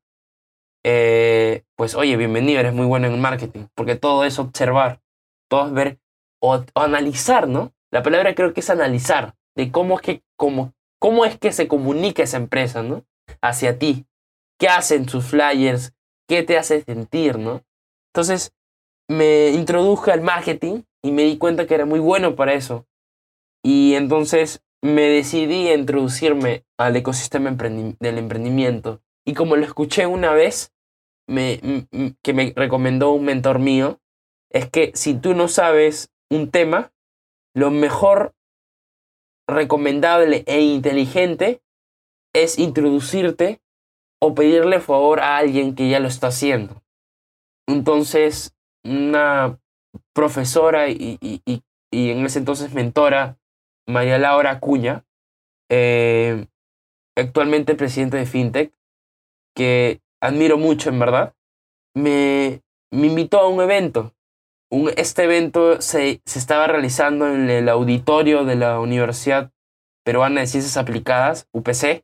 eh, 0.89 1.65
pues 1.75 1.95
oye, 1.95 2.15
bienvenido, 2.15 2.61
eres 2.61 2.73
muy 2.73 2.85
bueno 2.85 3.07
en 3.07 3.19
marketing, 3.19 3.65
porque 3.75 3.97
todo 3.97 4.23
es 4.23 4.39
observar, 4.39 5.01
todo 5.49 5.67
es 5.67 5.73
ver 5.73 5.99
o, 6.41 6.63
analizar, 6.75 7.49
¿no? 7.49 7.73
La 7.91 8.03
palabra 8.03 8.33
creo 8.33 8.53
que 8.53 8.61
es 8.61 8.69
analizar, 8.69 9.35
de 9.53 9.69
cómo 9.69 9.95
es 9.95 10.01
que, 10.01 10.23
cómo, 10.37 10.73
cómo 10.97 11.25
es 11.25 11.37
que 11.37 11.51
se 11.51 11.67
comunica 11.67 12.23
esa 12.23 12.37
empresa, 12.37 12.83
¿no? 12.83 13.03
Hacia 13.41 13.77
ti, 13.77 14.05
qué 14.57 14.69
hacen 14.69 15.09
sus 15.09 15.25
flyers, 15.25 15.93
qué 16.25 16.43
te 16.43 16.57
hace 16.57 16.83
sentir, 16.83 17.37
¿no? 17.37 17.65
Entonces, 18.13 18.53
me 19.09 19.49
introduje 19.49 20.13
al 20.13 20.21
marketing 20.21 20.83
y 21.03 21.11
me 21.11 21.23
di 21.23 21.37
cuenta 21.37 21.67
que 21.67 21.75
era 21.75 21.85
muy 21.85 21.99
bueno 21.99 22.37
para 22.37 22.53
eso. 22.53 22.85
Y 23.61 23.95
entonces 23.95 24.61
me 24.81 25.01
decidí 25.01 25.67
a 25.67 25.75
introducirme 25.75 26.63
al 26.77 26.95
ecosistema 26.95 27.51
del 27.51 28.17
emprendimiento. 28.17 29.01
Y 29.25 29.33
como 29.33 29.57
lo 29.57 29.65
escuché 29.65 30.05
una 30.05 30.31
vez, 30.31 30.71
que 31.27 32.33
me 32.33 32.53
recomendó 32.55 33.11
un 33.11 33.25
mentor 33.25 33.59
mío, 33.59 33.99
es 34.49 34.69
que 34.69 34.91
si 34.95 35.13
tú 35.13 35.33
no 35.33 35.47
sabes 35.47 36.11
un 36.29 36.49
tema, 36.51 36.91
lo 37.53 37.69
mejor 37.71 38.33
recomendable 39.47 40.43
e 40.47 40.61
inteligente 40.61 41.61
es 42.33 42.57
introducirte 42.59 43.61
o 44.21 44.33
pedirle 44.35 44.79
favor 44.79 45.19
a 45.19 45.37
alguien 45.37 45.75
que 45.75 45.89
ya 45.89 45.99
lo 45.99 46.07
está 46.07 46.27
haciendo. 46.27 46.83
Entonces, 47.67 48.55
una 48.83 49.59
profesora 50.13 50.89
y, 50.89 51.17
y, 51.21 51.41
y 51.91 52.11
en 52.11 52.25
ese 52.25 52.39
entonces 52.39 52.73
mentora 52.73 53.37
María 53.87 54.17
Laura 54.17 54.51
Acuña, 54.51 55.05
eh, 55.69 56.47
actualmente 57.15 57.75
presidente 57.75 58.17
de 58.17 58.25
FinTech, 58.25 58.73
que 59.55 60.01
admiro 60.21 60.57
mucho 60.57 60.89
en 60.89 60.99
verdad, 60.99 61.33
me, 61.95 62.61
me 62.91 63.07
invitó 63.07 63.39
a 63.39 63.47
un 63.47 63.61
evento. 63.61 64.13
Un, 64.69 64.91
este 64.97 65.23
evento 65.23 65.81
se, 65.81 66.21
se, 66.25 66.39
estaba 66.39 66.67
realizando 66.67 67.27
en 67.27 67.49
el 67.49 67.69
auditorio 67.69 68.43
de 68.43 68.55
la 68.55 68.79
Universidad 68.79 69.51
Peruana 70.05 70.41
de 70.41 70.47
Ciencias 70.47 70.77
Aplicadas, 70.77 71.47
UPC, 71.53 72.03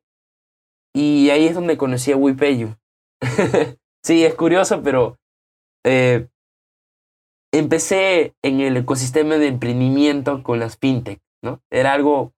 y 0.95 1.29
ahí 1.29 1.47
es 1.47 1.55
donde 1.55 1.77
conocí 1.77 2.11
a 2.11 2.17
Wipeyu. 2.17 2.75
sí, 4.03 4.23
es 4.23 4.35
curioso, 4.35 4.81
pero 4.83 5.17
eh, 5.85 6.27
empecé 7.51 8.33
en 8.43 8.61
el 8.61 8.77
ecosistema 8.77 9.37
de 9.37 9.47
emprendimiento 9.47 10.43
con 10.43 10.59
las 10.59 10.77
fintech. 10.77 11.19
¿no? 11.43 11.61
Era 11.71 11.93
algo 11.93 12.33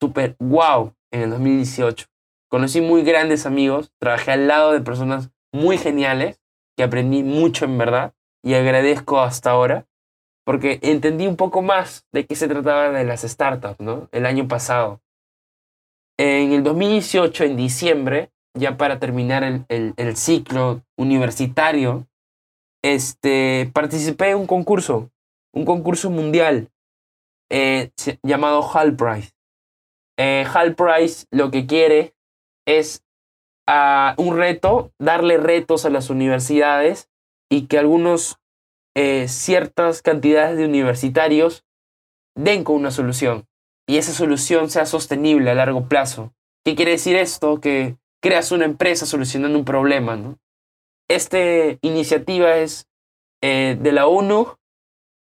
súper 0.00 0.36
wow 0.38 0.94
en 1.12 1.22
el 1.22 1.30
2018. 1.30 2.06
Conocí 2.48 2.80
muy 2.80 3.02
grandes 3.02 3.44
amigos, 3.44 3.92
trabajé 3.98 4.32
al 4.32 4.48
lado 4.48 4.72
de 4.72 4.80
personas 4.80 5.30
muy 5.52 5.76
geniales, 5.76 6.40
que 6.76 6.84
aprendí 6.84 7.22
mucho 7.22 7.64
en 7.64 7.76
verdad, 7.76 8.14
y 8.42 8.54
agradezco 8.54 9.20
hasta 9.20 9.50
ahora, 9.50 9.86
porque 10.44 10.78
entendí 10.82 11.26
un 11.26 11.36
poco 11.36 11.60
más 11.60 12.06
de 12.12 12.26
qué 12.26 12.34
se 12.34 12.48
trataba 12.48 12.90
de 12.90 13.04
las 13.04 13.22
startups, 13.22 13.80
¿no? 13.80 14.08
El 14.12 14.24
año 14.24 14.48
pasado. 14.48 15.00
En 16.18 16.52
el 16.52 16.62
2018, 16.62 17.44
en 17.44 17.56
diciembre, 17.56 18.30
ya 18.54 18.76
para 18.76 18.98
terminar 18.98 19.44
el, 19.44 19.66
el, 19.68 19.92
el 19.96 20.16
ciclo 20.16 20.82
universitario, 20.96 22.06
este, 22.82 23.70
participé 23.74 24.30
en 24.30 24.38
un 24.38 24.46
concurso, 24.46 25.10
un 25.52 25.64
concurso 25.64 26.10
mundial 26.10 26.70
eh, 27.50 27.90
llamado 28.22 28.62
Hall 28.62 28.96
Prize. 28.96 29.32
Eh, 30.18 30.46
Hall 30.52 30.74
Prize 30.74 31.26
lo 31.30 31.50
que 31.50 31.66
quiere 31.66 32.14
es 32.68 33.02
uh, 33.66 34.20
un 34.20 34.36
reto, 34.36 34.92
darle 35.00 35.38
retos 35.38 35.86
a 35.86 35.90
las 35.90 36.10
universidades 36.10 37.08
y 37.50 37.66
que 37.66 37.78
algunos, 37.78 38.38
eh, 38.94 39.26
ciertas 39.26 40.02
cantidades 40.02 40.58
de 40.58 40.66
universitarios 40.66 41.64
den 42.36 42.62
con 42.64 42.76
una 42.76 42.90
solución 42.90 43.46
y 43.88 43.96
esa 43.96 44.12
solución 44.12 44.68
sea 44.68 44.84
sostenible 44.84 45.50
a 45.50 45.54
largo 45.54 45.88
plazo. 45.88 46.34
¿Qué 46.64 46.76
quiere 46.76 46.92
decir 46.92 47.16
esto? 47.16 47.58
Que 47.58 47.96
creas 48.22 48.52
una 48.52 48.66
empresa 48.66 49.06
solucionando 49.06 49.58
un 49.58 49.64
problema. 49.64 50.16
¿no? 50.16 50.38
Esta 51.08 51.38
iniciativa 51.80 52.58
es 52.58 52.86
eh, 53.42 53.78
de 53.80 53.92
la 53.92 54.06
ONU 54.06 54.56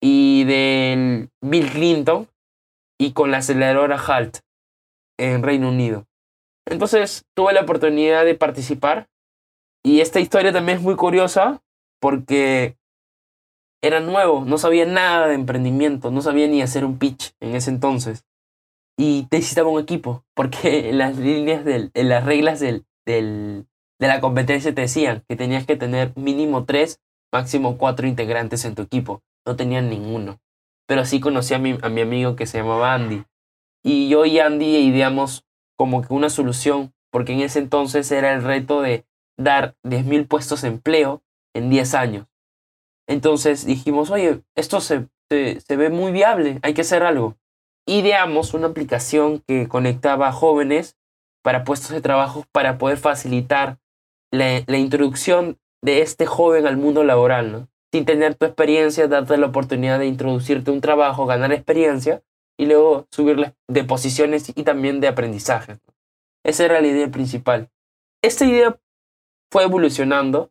y 0.02 0.44
del 0.44 1.30
Bill 1.40 1.70
Clinton 1.70 2.28
y 2.98 3.12
con 3.12 3.30
la 3.30 3.38
aceleradora 3.38 3.96
HALT 3.96 4.38
en 5.18 5.44
Reino 5.44 5.68
Unido. 5.68 6.06
Entonces 6.66 7.24
tuve 7.34 7.52
la 7.52 7.62
oportunidad 7.62 8.24
de 8.24 8.34
participar 8.34 9.08
y 9.84 10.00
esta 10.00 10.20
historia 10.20 10.52
también 10.52 10.78
es 10.78 10.84
muy 10.84 10.96
curiosa 10.96 11.62
porque 12.00 12.76
era 13.82 14.00
nuevo, 14.00 14.44
no 14.44 14.58
sabía 14.58 14.84
nada 14.84 15.28
de 15.28 15.34
emprendimiento, 15.34 16.10
no 16.10 16.20
sabía 16.22 16.48
ni 16.48 16.62
hacer 16.62 16.84
un 16.84 16.98
pitch 16.98 17.34
en 17.40 17.54
ese 17.54 17.70
entonces. 17.70 18.24
Y 18.98 19.28
necesitaba 19.30 19.68
un 19.68 19.80
equipo, 19.80 20.24
porque 20.34 20.92
las 20.94 21.16
líneas 21.18 21.64
del, 21.64 21.90
las 21.94 22.24
reglas 22.24 22.58
del, 22.58 22.84
de 23.04 23.64
la 24.00 24.20
competencia 24.20 24.74
te 24.74 24.80
decían 24.80 25.24
que 25.28 25.36
tenías 25.36 25.66
que 25.66 25.76
tener 25.76 26.12
mínimo 26.16 26.64
tres, 26.64 27.00
máximo 27.32 27.78
cuatro 27.78 28.06
integrantes 28.06 28.64
en 28.64 28.74
tu 28.74 28.82
equipo 28.82 29.22
no 29.46 29.56
tenían 29.56 29.88
ninguno. 29.88 30.40
Pero 30.86 31.04
sí 31.04 31.20
conocí 31.20 31.54
a 31.54 31.58
mi, 31.58 31.78
a 31.80 31.88
mi 31.88 32.00
amigo 32.00 32.36
que 32.36 32.46
se 32.46 32.58
llamaba 32.58 32.92
Andy. 32.94 33.24
Y 33.82 34.08
yo 34.08 34.26
y 34.26 34.40
Andy 34.40 34.76
ideamos 34.76 35.44
como 35.76 36.02
que 36.02 36.12
una 36.12 36.30
solución, 36.30 36.92
porque 37.10 37.32
en 37.32 37.40
ese 37.40 37.58
entonces 37.58 38.10
era 38.10 38.32
el 38.32 38.42
reto 38.42 38.82
de 38.82 39.04
dar 39.38 39.76
10.000 39.84 40.26
puestos 40.26 40.62
de 40.62 40.68
empleo 40.68 41.22
en 41.54 41.70
10 41.70 41.94
años. 41.94 42.26
Entonces 43.08 43.66
dijimos, 43.66 44.10
oye, 44.10 44.42
esto 44.56 44.80
se, 44.80 45.08
se, 45.30 45.76
ve 45.76 45.90
muy 45.90 46.12
viable, 46.12 46.58
hay 46.62 46.74
que 46.74 46.80
hacer 46.80 47.02
algo. 47.02 47.36
Ideamos 47.86 48.54
una 48.54 48.68
aplicación 48.68 49.42
que 49.46 49.68
conectaba 49.68 50.28
a 50.28 50.32
jóvenes 50.32 50.96
para 51.44 51.62
puestos 51.62 51.90
de 51.90 52.00
trabajo 52.00 52.44
para 52.50 52.78
poder 52.78 52.98
facilitar 52.98 53.78
la, 54.32 54.62
la 54.66 54.78
introducción 54.78 55.58
de 55.84 56.02
este 56.02 56.26
joven 56.26 56.66
al 56.66 56.76
mundo 56.76 57.04
laboral, 57.04 57.52
¿no? 57.52 57.68
Sin 57.92 58.04
tener 58.04 58.34
tu 58.34 58.44
experiencia, 58.46 59.06
darte 59.06 59.36
la 59.36 59.46
oportunidad 59.46 60.00
de 60.00 60.06
introducirte 60.06 60.72
un 60.72 60.80
trabajo, 60.80 61.26
ganar 61.26 61.52
experiencia 61.52 62.22
y 62.58 62.66
luego 62.66 63.06
subirle 63.10 63.54
de 63.68 63.84
posiciones 63.84 64.52
y 64.54 64.62
también 64.64 65.00
de 65.00 65.08
aprendizaje. 65.08 65.78
Esa 66.44 66.64
era 66.64 66.80
la 66.80 66.86
idea 66.86 67.10
principal. 67.10 67.70
Esta 68.22 68.44
idea 68.44 68.78
fue 69.50 69.64
evolucionando. 69.64 70.50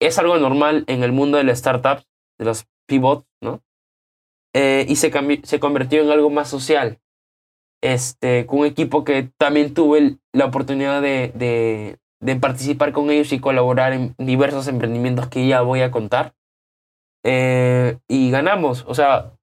Es 0.00 0.18
algo 0.18 0.38
normal 0.38 0.84
en 0.86 1.02
el 1.02 1.12
mundo 1.12 1.38
de 1.38 1.44
las 1.44 1.58
startups, 1.58 2.06
de 2.38 2.44
los 2.44 2.66
pivots, 2.86 3.26
¿no? 3.42 3.62
Eh, 4.54 4.86
y 4.88 4.96
se, 4.96 5.12
se 5.42 5.60
convirtió 5.60 6.02
en 6.02 6.10
algo 6.10 6.30
más 6.30 6.48
social. 6.48 7.00
Este, 7.82 8.46
con 8.46 8.60
un 8.60 8.66
equipo 8.66 9.04
que 9.04 9.30
también 9.38 9.72
tuve 9.72 10.18
la 10.32 10.46
oportunidad 10.46 11.00
de, 11.00 11.32
de, 11.34 11.98
de, 12.20 12.36
participar 12.36 12.92
con 12.92 13.10
ellos 13.10 13.32
y 13.32 13.38
colaborar 13.38 13.92
en 13.92 14.14
diversos 14.18 14.66
emprendimientos 14.66 15.28
que 15.28 15.46
ya 15.46 15.60
voy 15.62 15.82
a 15.82 15.90
contar. 15.90 16.34
Eh, 17.24 17.98
y 18.08 18.30
ganamos, 18.30 18.84
o 18.88 18.94
sea, 18.94 19.37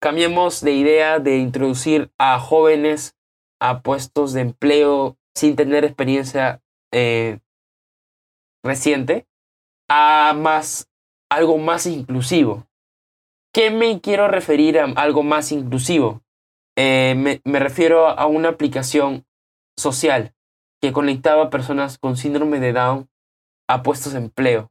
cambiamos 0.00 0.60
de 0.60 0.72
idea 0.72 1.18
de 1.18 1.38
introducir 1.38 2.10
a 2.18 2.38
jóvenes 2.38 3.16
a 3.60 3.80
puestos 3.82 4.32
de 4.32 4.42
empleo 4.42 5.16
sin 5.34 5.56
tener 5.56 5.84
experiencia 5.84 6.62
eh, 6.92 7.40
reciente 8.64 9.26
a 9.88 10.34
más 10.36 10.88
algo 11.30 11.58
más 11.58 11.86
inclusivo. 11.86 12.66
¿Qué 13.52 13.70
me 13.70 14.00
quiero 14.00 14.28
referir 14.28 14.78
a 14.78 14.84
algo 14.84 15.22
más 15.22 15.50
inclusivo? 15.52 16.22
Eh, 16.76 17.14
me, 17.16 17.40
me, 17.44 17.58
refiero 17.58 18.08
a 18.08 18.26
una 18.26 18.50
aplicación 18.50 19.24
social 19.78 20.34
que 20.82 20.92
conectaba 20.92 21.44
a 21.44 21.50
personas 21.50 21.98
con 21.98 22.16
síndrome 22.16 22.60
de 22.60 22.72
Down 22.72 23.08
a 23.68 23.82
puestos 23.82 24.12
de 24.12 24.18
empleo. 24.18 24.70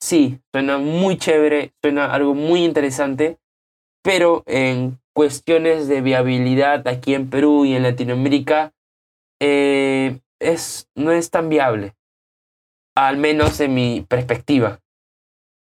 Sí, 0.00 0.40
suena 0.52 0.78
muy 0.78 1.16
chévere, 1.16 1.72
suena 1.82 2.12
algo 2.12 2.34
muy 2.34 2.64
interesante, 2.64 3.38
pero 4.08 4.42
en 4.46 4.98
cuestiones 5.14 5.86
de 5.86 6.00
viabilidad 6.00 6.88
aquí 6.88 7.12
en 7.12 7.28
Perú 7.28 7.66
y 7.66 7.74
en 7.74 7.82
Latinoamérica 7.82 8.72
eh, 9.38 10.20
es, 10.40 10.88
no 10.94 11.12
es 11.12 11.30
tan 11.30 11.50
viable, 11.50 11.94
al 12.96 13.18
menos 13.18 13.60
en 13.60 13.74
mi 13.74 14.06
perspectiva 14.08 14.80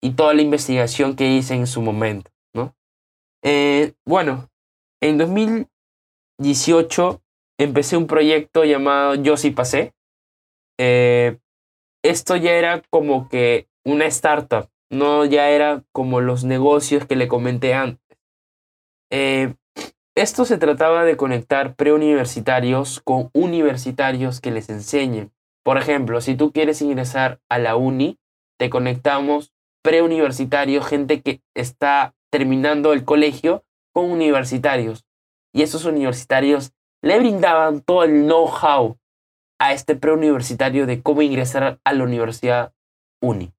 y 0.01 0.13
toda 0.13 0.33
la 0.33 0.41
investigación 0.41 1.15
que 1.15 1.27
hice 1.27 1.53
en 1.53 1.67
su 1.67 1.83
momento. 1.83 2.31
¿no? 2.55 2.75
Eh, 3.43 3.93
bueno, 4.07 4.49
en 5.03 5.19
2018 5.19 7.21
empecé 7.59 7.95
un 7.95 8.07
proyecto 8.07 8.65
llamado 8.65 9.13
Yo 9.13 9.37
sí 9.37 9.51
pasé. 9.51 9.93
Eh, 10.79 11.37
esto 12.03 12.37
ya 12.37 12.53
era 12.53 12.81
como 12.89 13.29
que 13.29 13.67
una 13.85 14.07
startup, 14.07 14.67
no 14.89 15.25
ya 15.25 15.51
era 15.51 15.83
como 15.91 16.21
los 16.21 16.43
negocios 16.43 17.05
que 17.05 17.15
le 17.15 17.27
comenté 17.27 17.75
antes. 17.75 18.10
Eh, 19.11 19.53
esto 20.15 20.45
se 20.45 20.57
trataba 20.57 21.03
de 21.03 21.17
conectar 21.17 21.75
preuniversitarios 21.75 23.01
con 23.01 23.29
universitarios 23.33 24.41
que 24.41 24.51
les 24.51 24.69
enseñen. 24.69 25.31
Por 25.63 25.77
ejemplo, 25.77 26.21
si 26.21 26.35
tú 26.35 26.51
quieres 26.51 26.81
ingresar 26.81 27.39
a 27.49 27.59
la 27.59 27.75
uni, 27.75 28.17
te 28.57 28.69
conectamos 28.69 29.53
preuniversitarios, 29.83 30.87
gente 30.87 31.21
que 31.21 31.41
está 31.55 32.13
terminando 32.31 32.93
el 32.93 33.05
colegio, 33.05 33.63
con 33.93 34.09
universitarios. 34.09 35.05
Y 35.53 35.63
esos 35.63 35.85
universitarios 35.85 36.71
le 37.01 37.19
brindaban 37.19 37.81
todo 37.81 38.03
el 38.03 38.25
know-how 38.25 38.97
a 39.59 39.73
este 39.73 39.95
preuniversitario 39.95 40.87
de 40.87 41.01
cómo 41.01 41.21
ingresar 41.21 41.79
a 41.83 41.93
la 41.93 42.03
universidad 42.03 42.73
uni. 43.21 43.53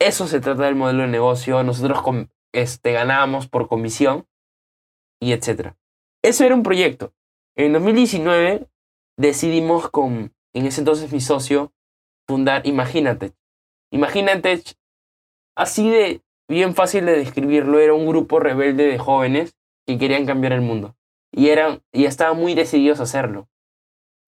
Eso 0.00 0.26
se 0.26 0.40
trata 0.40 0.64
del 0.64 0.74
modelo 0.74 1.02
de 1.02 1.08
negocio. 1.08 1.62
Nosotros 1.62 2.02
este, 2.54 2.92
ganábamos 2.92 3.48
por 3.48 3.68
comisión 3.68 4.26
y 5.20 5.32
etc. 5.32 5.74
Eso 6.22 6.44
era 6.44 6.54
un 6.54 6.62
proyecto. 6.62 7.12
En 7.56 7.72
2019 7.72 8.68
decidimos 9.18 9.90
con, 9.90 10.34
en 10.54 10.66
ese 10.66 10.80
entonces 10.80 11.12
mi 11.12 11.20
socio, 11.20 11.72
fundar 12.26 12.66
Imagínate. 12.66 13.32
Imagínate, 13.92 14.62
así 15.56 15.88
de 15.88 16.22
bien 16.48 16.74
fácil 16.74 17.06
de 17.06 17.16
describirlo, 17.16 17.78
era 17.78 17.94
un 17.94 18.06
grupo 18.06 18.40
rebelde 18.40 18.84
de 18.84 18.98
jóvenes 18.98 19.56
que 19.86 19.98
querían 19.98 20.26
cambiar 20.26 20.52
el 20.52 20.62
mundo. 20.62 20.96
Y, 21.32 21.48
eran, 21.48 21.82
y 21.92 22.04
estaban 22.06 22.38
muy 22.38 22.54
decididos 22.54 23.00
a 23.00 23.04
hacerlo. 23.04 23.48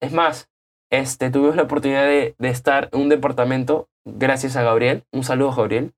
Es 0.01 0.13
más, 0.13 0.49
este, 0.91 1.31
tuvimos 1.31 1.55
la 1.55 1.63
oportunidad 1.63 2.05
de, 2.05 2.35
de 2.37 2.49
estar 2.49 2.89
en 2.91 3.01
un 3.01 3.09
departamento, 3.09 3.89
gracias 4.05 4.55
a 4.55 4.63
Gabriel. 4.63 5.03
Un 5.11 5.23
saludo, 5.23 5.53
Gabriel. 5.53 5.93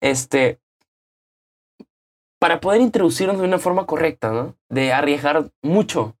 Este, 0.00 0.58
para 2.42 2.60
poder 2.60 2.80
introducirnos 2.80 3.38
de 3.38 3.44
una 3.44 3.60
forma 3.60 3.86
correcta, 3.86 4.32
¿no? 4.32 4.56
De 4.68 4.92
arriesgar 4.92 5.52
mucho. 5.62 6.16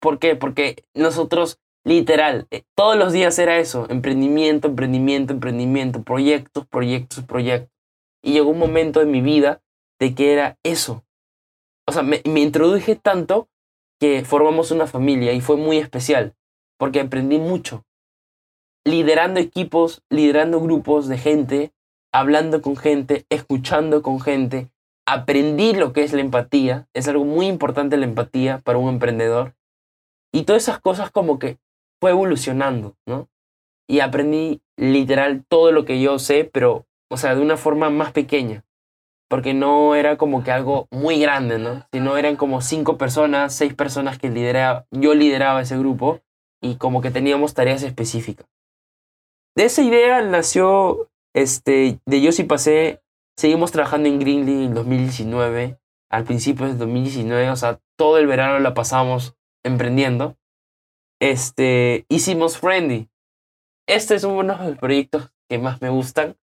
¿Por 0.00 0.18
qué? 0.18 0.34
Porque 0.34 0.84
nosotros, 0.92 1.60
literal, 1.84 2.48
eh, 2.50 2.64
todos 2.74 2.96
los 2.96 3.12
días 3.12 3.38
era 3.38 3.58
eso, 3.58 3.86
emprendimiento, 3.88 4.66
emprendimiento, 4.66 5.32
emprendimiento, 5.32 6.02
proyectos, 6.02 6.66
proyectos, 6.66 7.22
proyectos. 7.22 7.70
Y 8.24 8.32
llegó 8.32 8.50
un 8.50 8.58
momento 8.58 9.02
en 9.02 9.12
mi 9.12 9.20
vida 9.20 9.62
de 10.00 10.16
que 10.16 10.32
era 10.32 10.58
eso. 10.64 11.04
O 11.86 11.92
sea, 11.92 12.02
me, 12.02 12.22
me 12.24 12.40
introduje 12.40 12.96
tanto 12.96 13.48
que 14.00 14.24
formamos 14.24 14.72
una 14.72 14.88
familia 14.88 15.32
y 15.32 15.40
fue 15.40 15.56
muy 15.56 15.76
especial, 15.76 16.34
porque 16.76 16.98
aprendí 16.98 17.38
mucho. 17.38 17.84
Liderando 18.84 19.38
equipos, 19.38 20.02
liderando 20.10 20.60
grupos 20.60 21.06
de 21.06 21.18
gente, 21.18 21.72
hablando 22.12 22.62
con 22.62 22.76
gente, 22.76 23.26
escuchando 23.30 24.02
con 24.02 24.18
gente, 24.18 24.71
aprendí 25.06 25.74
lo 25.74 25.92
que 25.92 26.02
es 26.04 26.12
la 26.12 26.20
empatía, 26.20 26.86
es 26.94 27.08
algo 27.08 27.24
muy 27.24 27.46
importante 27.46 27.96
la 27.96 28.06
empatía 28.06 28.58
para 28.58 28.78
un 28.78 28.88
emprendedor. 28.88 29.54
Y 30.32 30.44
todas 30.44 30.62
esas 30.62 30.80
cosas 30.80 31.10
como 31.10 31.38
que 31.38 31.58
fue 32.00 32.10
evolucionando, 32.10 32.96
¿no? 33.06 33.28
Y 33.88 34.00
aprendí 34.00 34.62
literal 34.76 35.44
todo 35.48 35.72
lo 35.72 35.84
que 35.84 36.00
yo 36.00 36.18
sé, 36.18 36.44
pero, 36.44 36.86
o 37.10 37.16
sea, 37.16 37.34
de 37.34 37.42
una 37.42 37.56
forma 37.56 37.90
más 37.90 38.12
pequeña. 38.12 38.64
Porque 39.28 39.54
no 39.54 39.94
era 39.94 40.16
como 40.16 40.44
que 40.44 40.52
algo 40.52 40.88
muy 40.90 41.18
grande, 41.20 41.58
¿no? 41.58 41.86
Sino 41.92 42.16
eran 42.16 42.36
como 42.36 42.60
cinco 42.60 42.96
personas, 42.98 43.54
seis 43.54 43.74
personas 43.74 44.18
que 44.18 44.30
lideraba, 44.30 44.86
yo 44.90 45.14
lideraba 45.14 45.62
ese 45.62 45.78
grupo 45.78 46.20
y 46.60 46.76
como 46.76 47.00
que 47.00 47.10
teníamos 47.10 47.54
tareas 47.54 47.82
específicas. 47.82 48.46
De 49.54 49.64
esa 49.64 49.82
idea 49.82 50.22
nació, 50.22 51.10
este, 51.34 51.98
de 52.06 52.20
yo 52.22 52.32
sí 52.32 52.44
pasé 52.44 53.02
Seguimos 53.36 53.72
trabajando 53.72 54.08
en 54.08 54.18
Greenly 54.18 54.66
en 54.66 54.74
2019, 54.74 55.78
al 56.10 56.24
principio 56.24 56.66
de 56.66 56.74
2019, 56.74 57.50
o 57.50 57.56
sea, 57.56 57.80
todo 57.96 58.18
el 58.18 58.26
verano 58.26 58.58
la 58.58 58.74
pasamos 58.74 59.36
emprendiendo. 59.64 60.36
Este, 61.20 62.04
hicimos 62.08 62.58
Friendly. 62.58 63.08
Este 63.88 64.14
es 64.14 64.24
uno 64.24 64.56
de 64.56 64.70
los 64.70 64.78
proyectos 64.78 65.32
que 65.48 65.58
más 65.58 65.80
me 65.80 65.88
gustan. 65.88 66.36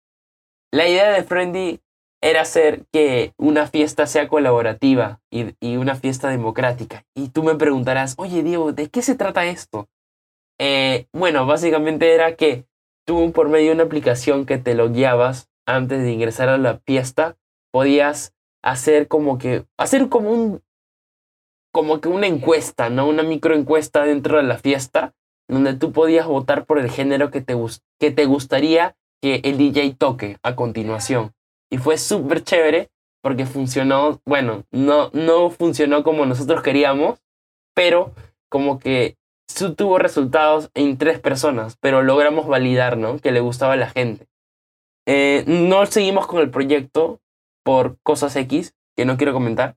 La 0.72 0.88
idea 0.88 1.10
de 1.10 1.24
Friendly 1.24 1.80
era 2.22 2.42
hacer 2.42 2.84
que 2.92 3.34
una 3.36 3.66
fiesta 3.66 4.06
sea 4.06 4.28
colaborativa 4.28 5.20
y, 5.30 5.54
y, 5.60 5.76
una 5.76 5.96
fiesta 5.96 6.28
democrática. 6.28 7.04
Y 7.14 7.28
tú 7.28 7.42
me 7.42 7.54
preguntarás, 7.54 8.14
oye 8.18 8.42
Diego, 8.42 8.72
¿de 8.72 8.88
qué 8.88 9.02
se 9.02 9.14
trata 9.14 9.46
esto? 9.46 9.88
Eh, 10.58 11.06
bueno, 11.12 11.46
básicamente 11.46 12.14
era 12.14 12.36
que 12.36 12.66
tú 13.06 13.32
por 13.32 13.48
medio 13.48 13.68
de 13.68 13.74
una 13.74 13.84
aplicación 13.84 14.46
que 14.46 14.58
te 14.58 14.74
lo 14.74 14.90
guiabas 14.90 15.48
antes 15.66 16.02
de 16.02 16.12
ingresar 16.12 16.48
a 16.48 16.58
la 16.58 16.78
fiesta, 16.78 17.36
podías 17.72 18.34
hacer 18.62 19.08
como 19.08 19.38
que, 19.38 19.66
hacer 19.76 20.08
como 20.08 20.32
un, 20.32 20.62
como 21.72 22.00
que 22.00 22.08
una 22.08 22.26
encuesta, 22.26 22.88
¿no? 22.88 23.06
Una 23.06 23.22
microencuesta 23.22 24.04
dentro 24.04 24.38
de 24.38 24.44
la 24.44 24.58
fiesta, 24.58 25.14
donde 25.48 25.74
tú 25.74 25.92
podías 25.92 26.26
votar 26.26 26.64
por 26.64 26.78
el 26.78 26.90
género 26.90 27.30
que 27.30 27.40
te, 27.40 27.54
que 28.00 28.10
te 28.10 28.24
gustaría 28.24 28.96
que 29.20 29.40
el 29.44 29.58
DJ 29.58 29.94
toque 29.98 30.38
a 30.42 30.56
continuación. 30.56 31.32
Y 31.70 31.78
fue 31.78 31.98
súper 31.98 32.42
chévere 32.42 32.90
porque 33.22 33.44
funcionó, 33.44 34.20
bueno, 34.24 34.64
no, 34.70 35.10
no 35.12 35.50
funcionó 35.50 36.02
como 36.02 36.26
nosotros 36.26 36.62
queríamos, 36.62 37.20
pero 37.74 38.12
como 38.48 38.78
que 38.78 39.16
tuvo 39.76 39.98
resultados 39.98 40.70
en 40.74 40.98
tres 40.98 41.20
personas, 41.20 41.76
pero 41.80 42.02
logramos 42.02 42.46
validar, 42.46 42.96
¿no? 42.96 43.18
Que 43.18 43.32
le 43.32 43.40
gustaba 43.40 43.74
a 43.74 43.76
la 43.76 43.90
gente. 43.90 44.26
Eh, 45.06 45.44
no 45.46 45.86
seguimos 45.86 46.26
con 46.26 46.40
el 46.40 46.50
proyecto 46.50 47.20
por 47.64 47.98
cosas 48.02 48.34
X 48.36 48.74
que 48.96 49.04
no 49.04 49.16
quiero 49.16 49.32
comentar. 49.32 49.76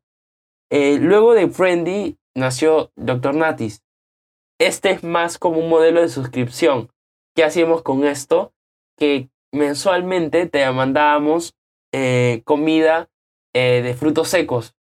Eh, 0.71 0.97
luego 0.99 1.33
de 1.33 1.47
Friendly 1.49 2.17
nació 2.35 2.91
Dr. 2.95 3.35
Natis. 3.35 3.83
este 4.59 4.91
es 4.91 5.03
más 5.03 5.37
como 5.37 5.59
un 5.59 5.69
modelo 5.69 6.01
de 6.01 6.09
suscripción. 6.09 6.91
¿Qué 7.35 7.43
hacíamos 7.43 7.81
con 7.83 8.05
esto? 8.05 8.53
Que 8.97 9.29
mensualmente 9.51 10.47
te 10.47 10.69
mandábamos 10.71 11.55
eh, 11.93 12.41
comida 12.45 13.09
de 13.53 13.93
frutos 13.93 14.29
secos. 14.29 14.73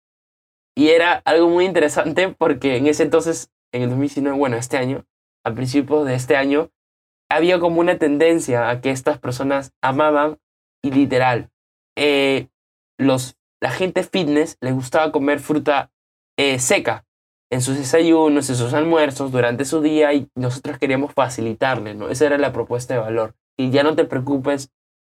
Y 0.76 0.88
era 0.88 1.22
algo 1.24 1.48
muy 1.48 1.64
interesante 1.64 2.28
porque 2.28 2.76
en 2.76 2.86
ese 2.86 3.04
entonces, 3.04 3.50
en 3.72 3.82
el 3.82 3.88
2019, 3.88 4.36
bueno, 4.36 4.56
este 4.56 4.76
año, 4.76 5.06
a 5.44 5.54
principios 5.54 6.04
de 6.04 6.14
este 6.14 6.36
año, 6.36 6.70
había 7.30 7.58
como 7.58 7.80
una 7.80 7.98
tendencia 7.98 8.70
a 8.70 8.80
que 8.80 8.90
estas 8.90 9.18
personas 9.18 9.72
amaban 9.82 10.38
y 10.82 10.90
literal, 10.90 11.50
eh, 11.96 12.48
los, 12.98 13.36
la 13.60 13.70
gente 13.70 14.02
fitness 14.02 14.56
les 14.60 14.74
gustaba 14.74 15.12
comer 15.12 15.40
fruta 15.40 15.90
seca 16.58 17.06
en 17.50 17.62
sus 17.62 17.76
desayunos, 17.76 18.50
en 18.50 18.56
sus 18.56 18.74
almuerzos, 18.74 19.32
durante 19.32 19.64
su 19.64 19.80
día 19.80 20.12
y 20.12 20.28
nosotros 20.34 20.78
queríamos 20.78 21.12
facilitarle, 21.14 21.94
¿no? 21.94 22.08
Esa 22.08 22.26
era 22.26 22.38
la 22.38 22.52
propuesta 22.52 22.94
de 22.94 23.00
valor. 23.00 23.34
Y 23.56 23.70
ya 23.70 23.82
no 23.82 23.94
te 23.94 24.04
preocupes 24.04 24.70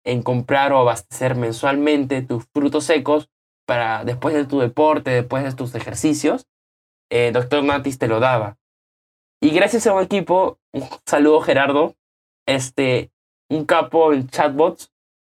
en 0.05 0.23
comprar 0.23 0.73
o 0.73 0.79
abastecer 0.79 1.35
mensualmente 1.35 2.23
tus 2.23 2.45
frutos 2.53 2.85
secos 2.85 3.31
para 3.67 4.05
después 4.05 4.35
de 4.35 4.45
tu 4.45 4.61
deporte, 4.61 5.11
después 5.11 5.45
de 5.45 5.53
tus 5.53 5.75
ejercicios, 5.75 6.47
eh, 7.11 7.31
Doctor 7.33 7.65
Natis 7.65 7.99
te 7.99 8.09
lo 8.09 8.21
daba. 8.21 8.57
Y 9.41 9.51
gracias 9.51 9.87
a 9.87 9.93
un 9.93 10.03
equipo, 10.03 10.59
un 10.73 10.85
saludo 11.05 11.41
Gerardo, 11.41 11.95
este, 12.47 13.11
un 13.51 13.65
capo 13.67 14.13
en 14.13 14.29
chatbots, 14.29 14.93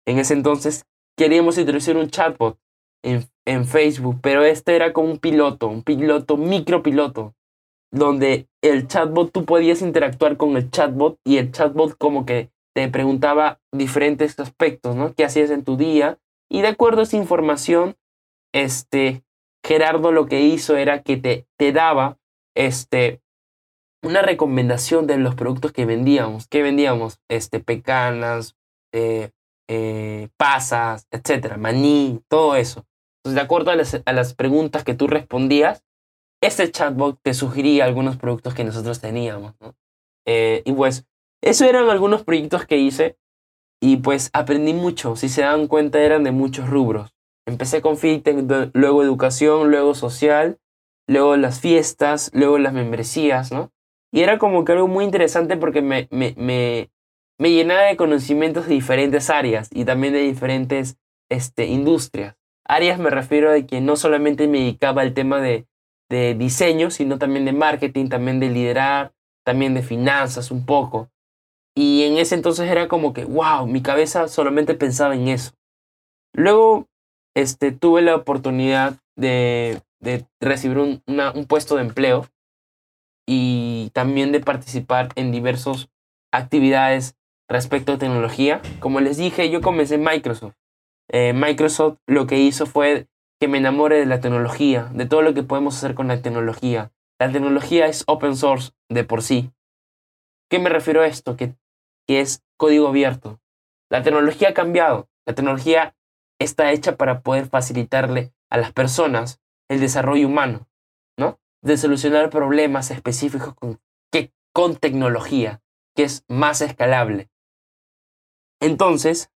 en 0.08 0.18
ese 0.18 0.34
entonces 0.34 0.86
queríamos 1.16 1.58
introducir 1.58 1.98
un 1.98 2.10
chatbot 2.10 2.58
en, 3.04 3.26
en 3.46 3.66
Facebook, 3.66 4.20
pero 4.22 4.44
este 4.44 4.76
era 4.76 4.92
como 4.92 5.12
un 5.12 5.20
piloto, 5.20 5.68
un 5.68 5.84
piloto, 5.84 6.36
micropiloto, 6.36 7.36
donde 7.92 8.48
el 8.64 8.88
chatbot 8.88 9.32
tú 9.32 9.46
podías 9.46 9.82
interactuar 9.82 10.38
con 10.38 10.58
el 10.58 10.72
chatbot 10.72 11.20
y 11.24 11.38
el 11.38 11.52
chatbot 11.52 11.96
como 11.98 12.26
que 12.26 12.50
te 12.74 12.88
preguntaba 12.88 13.60
diferentes 13.72 14.40
aspectos, 14.40 14.96
¿no? 14.96 15.14
¿Qué 15.14 15.26
hacías 15.26 15.52
en 15.52 15.64
tu 15.64 15.78
día? 15.78 16.18
Y 16.50 16.62
de 16.62 16.70
acuerdo 16.70 17.02
a 17.02 17.04
esa 17.04 17.18
información, 17.18 17.98
este, 18.54 19.24
Gerardo 19.64 20.12
lo 20.12 20.26
que 20.26 20.42
hizo 20.42 20.76
era 20.76 21.04
que 21.04 21.18
te, 21.18 21.46
te 21.58 21.72
daba 21.72 22.18
este, 22.56 23.21
una 24.04 24.22
recomendación 24.22 25.08
de 25.08 25.18
los 25.18 25.36
productos 25.36 25.72
que 25.72 25.86
vendíamos. 25.86 26.48
¿Qué 26.48 26.62
vendíamos? 26.64 27.20
Este, 27.30 27.60
pecanas, 27.60 28.56
eh, 28.94 29.32
eh, 29.70 30.30
pasas, 30.38 31.08
etcétera, 31.12 31.58
maní, 31.58 32.22
todo 32.28 32.56
eso. 32.56 32.86
Entonces, 33.20 33.36
de 33.36 33.42
acuerdo 33.42 33.72
a 33.72 33.76
las, 33.76 34.02
a 34.04 34.14
las 34.14 34.34
preguntas 34.34 34.84
que 34.84 34.96
tú 34.96 35.08
respondías, 35.08 35.84
ese 36.42 36.72
chatbot 36.72 37.20
te 37.22 37.34
sugería 37.34 37.86
algunos 37.86 38.18
productos 38.18 38.54
que 38.56 38.64
nosotros 38.64 39.00
teníamos. 39.00 39.54
¿no? 39.62 39.76
Eh, 40.26 40.64
y 40.66 40.74
pues 40.74 41.06
eso 41.44 41.66
eran 41.66 41.90
algunos 41.90 42.24
proyectos 42.24 42.66
que 42.66 42.78
hice 42.78 43.18
y 43.80 43.98
pues 43.98 44.30
aprendí 44.34 44.74
mucho. 44.74 45.16
Si 45.16 45.30
se 45.30 45.42
dan 45.42 45.68
cuenta 45.68 46.02
eran 46.02 46.24
de 46.24 46.32
muchos 46.32 46.70
rubros. 46.70 47.14
Empecé 47.48 47.82
con 47.82 47.98
fintech, 47.98 48.38
luego 48.74 49.04
educación, 49.04 49.72
luego 49.72 49.96
social, 49.96 50.60
luego 51.08 51.38
las 51.38 51.60
fiestas, 51.60 52.32
luego 52.34 52.58
las 52.58 52.74
membresías, 52.74 53.52
¿no? 53.52 53.72
Y 54.12 54.22
era 54.22 54.38
como 54.38 54.66
que 54.66 54.74
algo 54.74 54.88
muy 54.88 55.06
interesante 55.06 55.58
porque 55.58 55.82
me, 55.82 56.08
me, 56.12 56.34
me, 56.38 56.92
me 57.40 57.52
llenaba 57.52 57.84
de 57.84 57.98
conocimientos 57.98 58.68
de 58.68 58.74
diferentes 58.74 59.30
áreas 59.30 59.70
y 59.72 59.86
también 59.86 60.14
de 60.14 60.20
diferentes 60.20 60.98
este, 61.30 61.68
industrias. 61.68 62.36
Áreas 62.66 63.00
me 63.00 63.10
refiero 63.10 63.52
a 63.52 63.62
que 63.62 63.82
no 63.82 63.96
solamente 63.96 64.48
me 64.48 64.60
dedicaba 64.60 65.02
al 65.02 65.14
tema 65.14 65.40
de, 65.42 65.66
de 66.10 66.36
diseño, 66.36 66.92
sino 66.92 67.18
también 67.18 67.46
de 67.46 67.54
marketing, 67.54 68.10
también 68.10 68.40
de 68.40 68.50
liderar, 68.50 69.14
también 69.46 69.74
de 69.74 69.82
finanzas 69.82 70.52
un 70.52 70.66
poco. 70.66 71.10
Y 71.76 72.04
en 72.04 72.18
ese 72.18 72.36
entonces 72.36 72.70
era 72.70 72.90
como 72.90 73.14
que, 73.14 73.24
wow, 73.24 73.66
mi 73.66 73.82
cabeza 73.82 74.28
solamente 74.28 74.74
pensaba 74.76 75.16
en 75.16 75.30
eso. 75.30 75.54
Luego 76.34 76.88
este, 77.34 77.72
tuve 77.72 78.02
la 78.02 78.16
oportunidad 78.16 78.98
de, 79.16 79.82
de 80.02 80.26
recibir 80.42 80.78
un, 80.78 81.02
un 81.08 81.46
puesto 81.46 81.76
de 81.78 81.84
empleo 81.84 82.28
y 83.34 83.92
también 83.92 84.34
de 84.34 84.42
participar 84.42 85.08
en 85.16 85.32
diversas 85.32 85.90
actividades 86.34 87.16
respecto 87.48 87.94
a 87.94 87.98
tecnología. 87.98 88.62
Como 88.82 89.00
les 89.00 89.16
dije, 89.16 89.50
yo 89.50 89.62
comencé 89.62 89.96
en 89.96 90.04
Microsoft. 90.04 90.56
Eh, 91.10 91.32
Microsoft 91.34 92.00
lo 92.08 92.28
que 92.28 92.40
hizo 92.40 92.66
fue 92.66 93.08
que 93.40 93.48
me 93.48 93.58
enamore 93.58 93.98
de 93.98 94.06
la 94.06 94.20
tecnología, 94.20 94.90
de 94.94 95.06
todo 95.06 95.22
lo 95.22 95.34
que 95.34 95.44
podemos 95.44 95.78
hacer 95.78 95.96
con 95.96 96.10
la 96.10 96.22
tecnología. 96.22 96.92
La 97.20 97.32
tecnología 97.32 97.86
es 97.86 98.04
open 98.08 98.36
source 98.36 98.72
de 98.90 99.06
por 99.06 99.22
sí. 99.24 99.52
¿Qué 100.50 100.60
me 100.60 100.70
refiero 100.70 101.02
a 101.02 101.08
esto? 101.08 101.38
Que 101.38 101.56
que 102.08 102.20
es 102.20 102.44
código 102.58 102.90
abierto. 102.90 103.40
La 103.90 104.04
tecnología 104.04 104.50
ha 104.50 104.54
cambiado. 104.54 105.08
La 105.26 105.36
tecnología 105.36 105.96
está 106.38 106.72
hecha 106.74 106.98
para 106.98 107.22
poder 107.22 107.46
facilitarle 107.48 108.34
a 108.50 108.58
las 108.58 108.74
personas 108.74 109.40
el 109.70 109.80
desarrollo 109.80 110.28
humano, 110.28 110.60
¿no? 110.60 110.71
De 111.62 111.78
solucionar 111.78 112.30
problemas 112.30 112.92
específicos 112.92 113.54
con, 113.54 113.80
que, 114.12 114.34
con 114.54 114.76
tecnología, 114.76 115.62
que 115.96 116.04
es 116.04 116.24
más 116.28 116.62
escalable. 116.62 117.30
Entonces, 118.60 119.32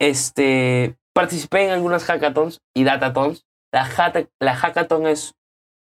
este, 0.00 0.96
participé 1.12 1.66
en 1.66 1.70
algunas 1.70 2.04
hackathons 2.04 2.60
y 2.74 2.84
datatons. 2.84 3.46
La, 3.72 3.88
la 4.40 4.56
hackathon 4.56 5.06
es, 5.06 5.34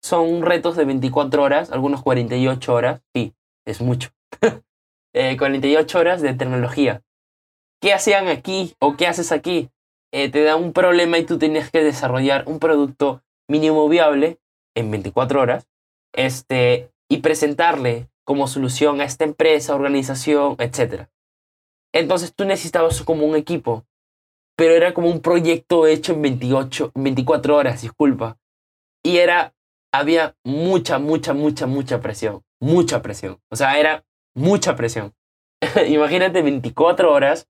son 0.03 0.43
retos 0.43 0.77
de 0.77 0.85
24 0.85 1.43
horas, 1.43 1.73
algunos 1.73 2.03
48 2.03 2.75
horas. 2.75 3.03
Sí, 3.15 3.35
es 3.67 3.81
mucho. 3.81 4.11
48 5.13 5.99
eh, 5.99 6.01
horas 6.01 6.23
de 6.23 6.35
tecnología. 6.35 7.03
¿Qué 7.81 7.93
hacían 7.93 8.29
aquí 8.29 8.77
o 8.79 8.97
qué 8.97 9.09
haces 9.09 9.33
aquí? 9.33 9.71
Eh, 10.13 10.31
te 10.31 10.45
da 10.45 10.57
un 10.57 10.73
problema 10.73 11.19
y 11.19 11.25
tú 11.25 11.39
tienes 11.39 11.71
que 11.71 11.83
desarrollar 11.83 12.45
un 12.47 12.59
producto 12.59 13.23
mínimo 13.49 13.89
viable 13.89 14.39
en 14.77 14.91
24 14.91 15.41
horas 15.41 15.72
este, 16.13 16.91
y 17.09 17.19
presentarle 17.19 18.09
como 18.25 18.47
solución 18.47 19.01
a 19.01 19.05
esta 19.05 19.25
empresa, 19.25 19.75
organización, 19.75 20.57
etc. 20.59 21.09
Entonces 21.93 22.35
tú 22.35 22.45
necesitabas 22.45 23.03
como 23.03 23.27
un 23.27 23.37
equipo, 23.37 23.85
pero 24.57 24.75
era 24.75 24.95
como 24.95 25.09
un 25.09 25.21
proyecto 25.21 25.87
hecho 25.87 26.13
en 26.13 26.23
28, 26.23 26.93
24 26.95 27.57
horas, 27.57 27.83
disculpa. 27.83 28.39
Y 29.05 29.19
era, 29.19 29.55
había 29.93 30.37
mucha, 30.45 30.99
mucha, 30.99 31.35
mucha, 31.35 31.67
mucha 31.67 32.01
presión, 32.01 32.43
mucha 32.61 33.03
presión. 33.03 33.41
O 33.51 33.57
sea, 33.57 33.79
era 33.79 34.05
mucha 34.35 34.77
presión. 34.77 35.15
Imagínate 35.89 36.43
24 36.43 37.13
horas 37.13 37.49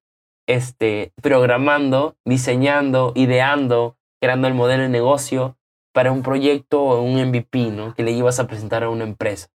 este, 0.48 1.12
programando, 1.22 2.16
diseñando, 2.25 3.12
ideando, 3.14 3.96
creando 4.20 4.48
el 4.48 4.55
modelo 4.55 4.85
de 4.85 4.88
negocio 4.88 5.57
para 5.93 6.13
un 6.13 6.23
proyecto 6.23 6.83
o 6.83 7.03
un 7.03 7.23
MVP, 7.23 7.71
¿no? 7.71 7.95
Que 7.95 8.03
le 8.03 8.13
ibas 8.13 8.41
a 8.41 8.47
presentar 8.47 8.83
a 8.83 8.91
una 8.91 9.05
empresa. 9.05 9.49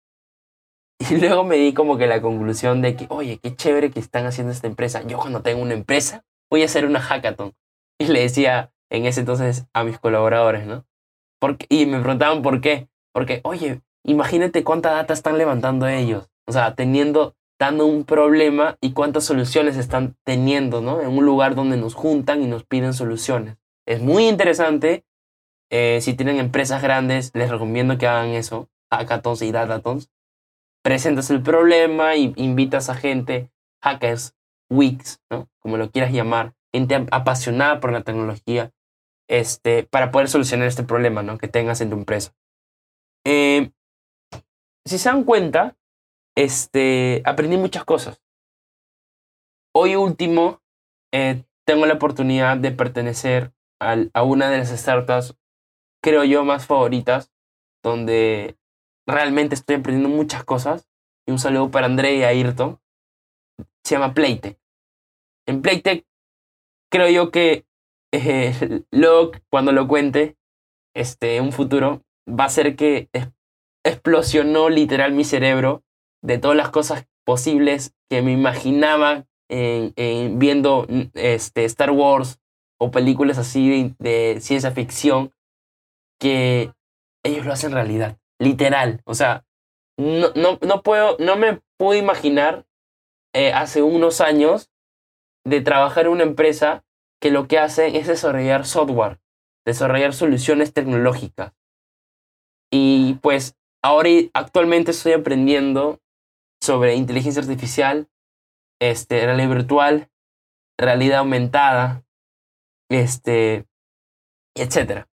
Y 1.09 1.17
luego 1.17 1.43
me 1.43 1.57
di 1.57 1.73
como 1.73 1.97
que 1.97 2.07
la 2.07 2.21
conclusión 2.21 2.81
de 2.81 2.95
que, 2.95 3.05
oye, 3.09 3.39
qué 3.41 3.55
chévere 3.55 3.91
que 3.91 3.99
están 3.99 4.25
haciendo 4.25 4.53
esta 4.53 4.67
empresa. 4.67 5.01
Yo 5.05 5.17
cuando 5.17 5.41
tengo 5.41 5.61
una 5.61 5.73
empresa 5.73 6.23
voy 6.49 6.61
a 6.61 6.65
hacer 6.65 6.85
una 6.85 7.01
hackathon. 7.01 7.53
Y 7.99 8.07
le 8.07 8.21
decía 8.21 8.73
en 8.89 9.05
ese 9.05 9.21
entonces 9.21 9.67
a 9.73 9.83
mis 9.83 9.99
colaboradores, 9.99 10.65
¿no? 10.65 10.85
Porque, 11.39 11.65
y 11.69 11.85
me 11.85 11.99
preguntaban 11.99 12.41
por 12.41 12.59
qué. 12.59 12.89
Porque, 13.13 13.39
oye, 13.43 13.81
imagínate 14.03 14.63
cuánta 14.63 14.91
data 14.91 15.13
están 15.13 15.37
levantando 15.37 15.87
ellos. 15.87 16.29
O 16.45 16.51
sea, 16.51 16.75
teniendo, 16.75 17.35
dando 17.57 17.85
un 17.85 18.03
problema 18.03 18.77
y 18.81 18.91
cuántas 18.91 19.23
soluciones 19.23 19.77
están 19.77 20.17
teniendo, 20.25 20.81
¿no? 20.81 21.01
En 21.01 21.09
un 21.09 21.25
lugar 21.25 21.55
donde 21.55 21.77
nos 21.77 21.93
juntan 21.93 22.43
y 22.43 22.47
nos 22.47 22.65
piden 22.65 22.93
soluciones. 22.93 23.55
Es 23.87 24.01
muy 24.01 24.27
interesante. 24.27 25.05
Eh, 25.71 25.99
si 26.01 26.13
tienen 26.13 26.37
empresas 26.37 26.81
grandes, 26.81 27.31
les 27.33 27.49
recomiendo 27.49 27.97
que 27.97 28.07
hagan 28.07 28.29
eso, 28.29 28.69
hackathons 28.91 29.41
y 29.41 29.51
datatons. 29.51 30.09
Presentas 30.83 31.29
el 31.31 31.41
problema 31.41 32.15
y 32.15 32.33
invitas 32.35 32.89
a 32.89 32.95
gente, 32.95 33.49
hackers, 33.81 34.35
weeks, 34.69 35.21
¿no? 35.29 35.49
Como 35.59 35.77
lo 35.77 35.91
quieras 35.91 36.11
llamar, 36.11 36.53
gente 36.73 37.07
apasionada 37.11 37.79
por 37.79 37.91
la 37.91 38.01
tecnología, 38.01 38.71
este, 39.27 39.83
para 39.83 40.11
poder 40.11 40.29
solucionar 40.29 40.67
este 40.67 40.83
problema, 40.83 41.23
¿no? 41.23 41.37
Que 41.37 41.47
tengas 41.47 41.81
en 41.81 41.89
tu 41.89 41.95
empresa. 41.95 42.33
Eh, 43.25 43.71
si 44.85 44.99
se 44.99 45.09
dan 45.09 45.23
cuenta, 45.23 45.75
este, 46.37 47.23
aprendí 47.25 47.57
muchas 47.57 47.85
cosas. 47.85 48.21
Hoy 49.73 49.95
último, 49.95 50.61
eh, 51.11 51.43
tengo 51.65 51.85
la 51.87 51.95
oportunidad 51.95 52.57
de 52.57 52.71
pertenecer 52.71 53.51
a 53.79 54.23
una 54.23 54.49
de 54.49 54.59
las 54.59 54.69
startups, 54.69 55.35
creo 56.05 56.23
yo, 56.23 56.45
más 56.45 56.67
favoritas, 56.67 57.33
donde 57.83 58.59
realmente 59.07 59.55
estoy 59.55 59.77
aprendiendo 59.77 60.15
muchas 60.15 60.43
cosas. 60.43 60.87
Y 61.27 61.31
un 61.31 61.39
saludo 61.39 61.71
para 61.71 61.87
André 61.87 62.17
y 62.17 62.23
Ayrton. 62.23 62.79
Se 63.83 63.95
llama 63.95 64.13
Playtech. 64.13 64.59
En 65.47 65.63
Playtech, 65.63 66.05
creo 66.91 67.09
yo 67.09 67.31
que 67.31 67.65
eh, 68.13 68.83
cuando 69.49 69.71
lo 69.71 69.87
cuente, 69.87 70.37
este, 70.95 71.41
un 71.41 71.51
futuro, 71.51 72.03
va 72.29 72.45
a 72.45 72.49
ser 72.49 72.75
que 72.75 73.09
explosionó 73.83 74.69
literal 74.69 75.11
mi 75.11 75.23
cerebro 75.23 75.83
de 76.23 76.37
todas 76.37 76.55
las 76.55 76.69
cosas 76.69 77.07
posibles 77.25 77.95
que 78.11 78.21
me 78.21 78.31
imaginaba 78.31 79.25
en, 79.49 79.91
en 79.95 80.37
viendo 80.37 80.85
este, 81.15 81.65
Star 81.65 81.89
Wars 81.89 82.39
o 82.79 82.91
películas 82.91 83.39
así 83.39 83.95
de 83.97 84.37
ciencia 84.39 84.69
ficción, 84.69 85.31
que 86.19 86.73
ellos 87.23 87.45
lo 87.45 87.53
hacen 87.53 87.71
realidad, 87.71 88.17
literal. 88.39 89.01
O 89.05 89.13
sea, 89.13 89.45
no, 89.97 90.31
no, 90.35 90.59
no 90.61 90.83
puedo, 90.83 91.17
no 91.19 91.35
me 91.35 91.61
puedo 91.77 91.99
imaginar 91.99 92.65
eh, 93.33 93.53
hace 93.53 93.81
unos 93.81 94.21
años 94.21 94.71
de 95.45 95.61
trabajar 95.61 96.05
en 96.05 96.11
una 96.11 96.23
empresa 96.23 96.83
que 97.21 97.31
lo 97.31 97.47
que 97.47 97.59
hace 97.59 97.97
es 97.97 98.07
desarrollar 98.07 98.65
software, 98.65 99.19
desarrollar 99.65 100.13
soluciones 100.13 100.73
tecnológicas. 100.73 101.53
Y 102.71 103.15
pues 103.15 103.55
ahora 103.83 104.09
actualmente 104.33 104.91
estoy 104.91 105.13
aprendiendo 105.13 105.99
sobre 106.61 106.95
inteligencia 106.95 107.41
artificial, 107.41 108.09
este, 108.81 109.25
realidad 109.25 109.49
virtual, 109.49 110.09
realidad 110.77 111.19
aumentada, 111.19 112.03
este, 112.89 113.65
etc. 114.55 115.05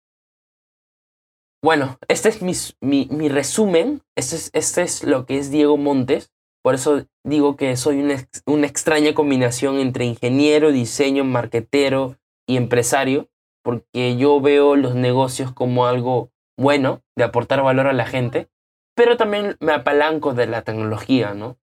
Bueno, 1.63 1.99
este 2.09 2.31
es 2.31 2.41
mi, 2.41 2.53
mi, 2.81 3.07
mi 3.11 3.29
resumen, 3.29 4.03
este 4.17 4.37
es, 4.37 4.51
este 4.55 4.83
es 4.83 5.05
lo 5.05 5.27
que 5.27 5.37
es 5.37 5.51
Diego 5.51 5.77
Montes, 5.77 6.33
por 6.63 6.75
eso 6.75 7.05
digo 7.23 7.57
que 7.57 7.77
soy 7.77 8.01
una, 8.01 8.17
una 8.47 8.67
extraña 8.67 9.13
combinación 9.13 9.79
entre 9.79 10.07
ingeniero, 10.07 10.73
diseño, 10.73 11.25
marquetero 11.25 12.17
y 12.47 12.57
empresario, 12.57 13.29
porque 13.63 14.17
yo 14.17 14.41
veo 14.41 14.75
los 14.75 14.95
negocios 14.95 15.53
como 15.53 15.87
algo 15.87 16.31
bueno, 16.59 17.03
de 17.17 17.25
aportar 17.25 17.63
valor 17.63 17.87
a 17.87 17.93
la 17.93 18.07
gente, 18.07 18.49
pero 18.95 19.19
también 19.19 19.57
me 19.61 19.73
apalanco 19.73 20.33
de 20.33 20.47
la 20.47 20.63
tecnología, 20.63 21.35
¿no? 21.35 21.59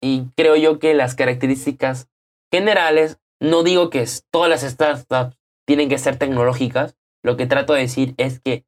Y 0.00 0.26
creo 0.36 0.56
yo 0.56 0.78
que 0.78 0.94
las 0.94 1.14
características 1.14 2.08
generales, 2.52 3.18
no 3.40 3.62
digo 3.64 3.90
que 3.90 4.04
todas 4.32 4.50
las 4.50 4.62
startups 4.62 5.36
tienen 5.66 5.88
que 5.88 5.98
ser 5.98 6.16
tecnológicas, 6.16 6.96
lo 7.24 7.36
que 7.36 7.46
trato 7.46 7.72
de 7.72 7.82
decir 7.82 8.14
es 8.18 8.40
que 8.40 8.64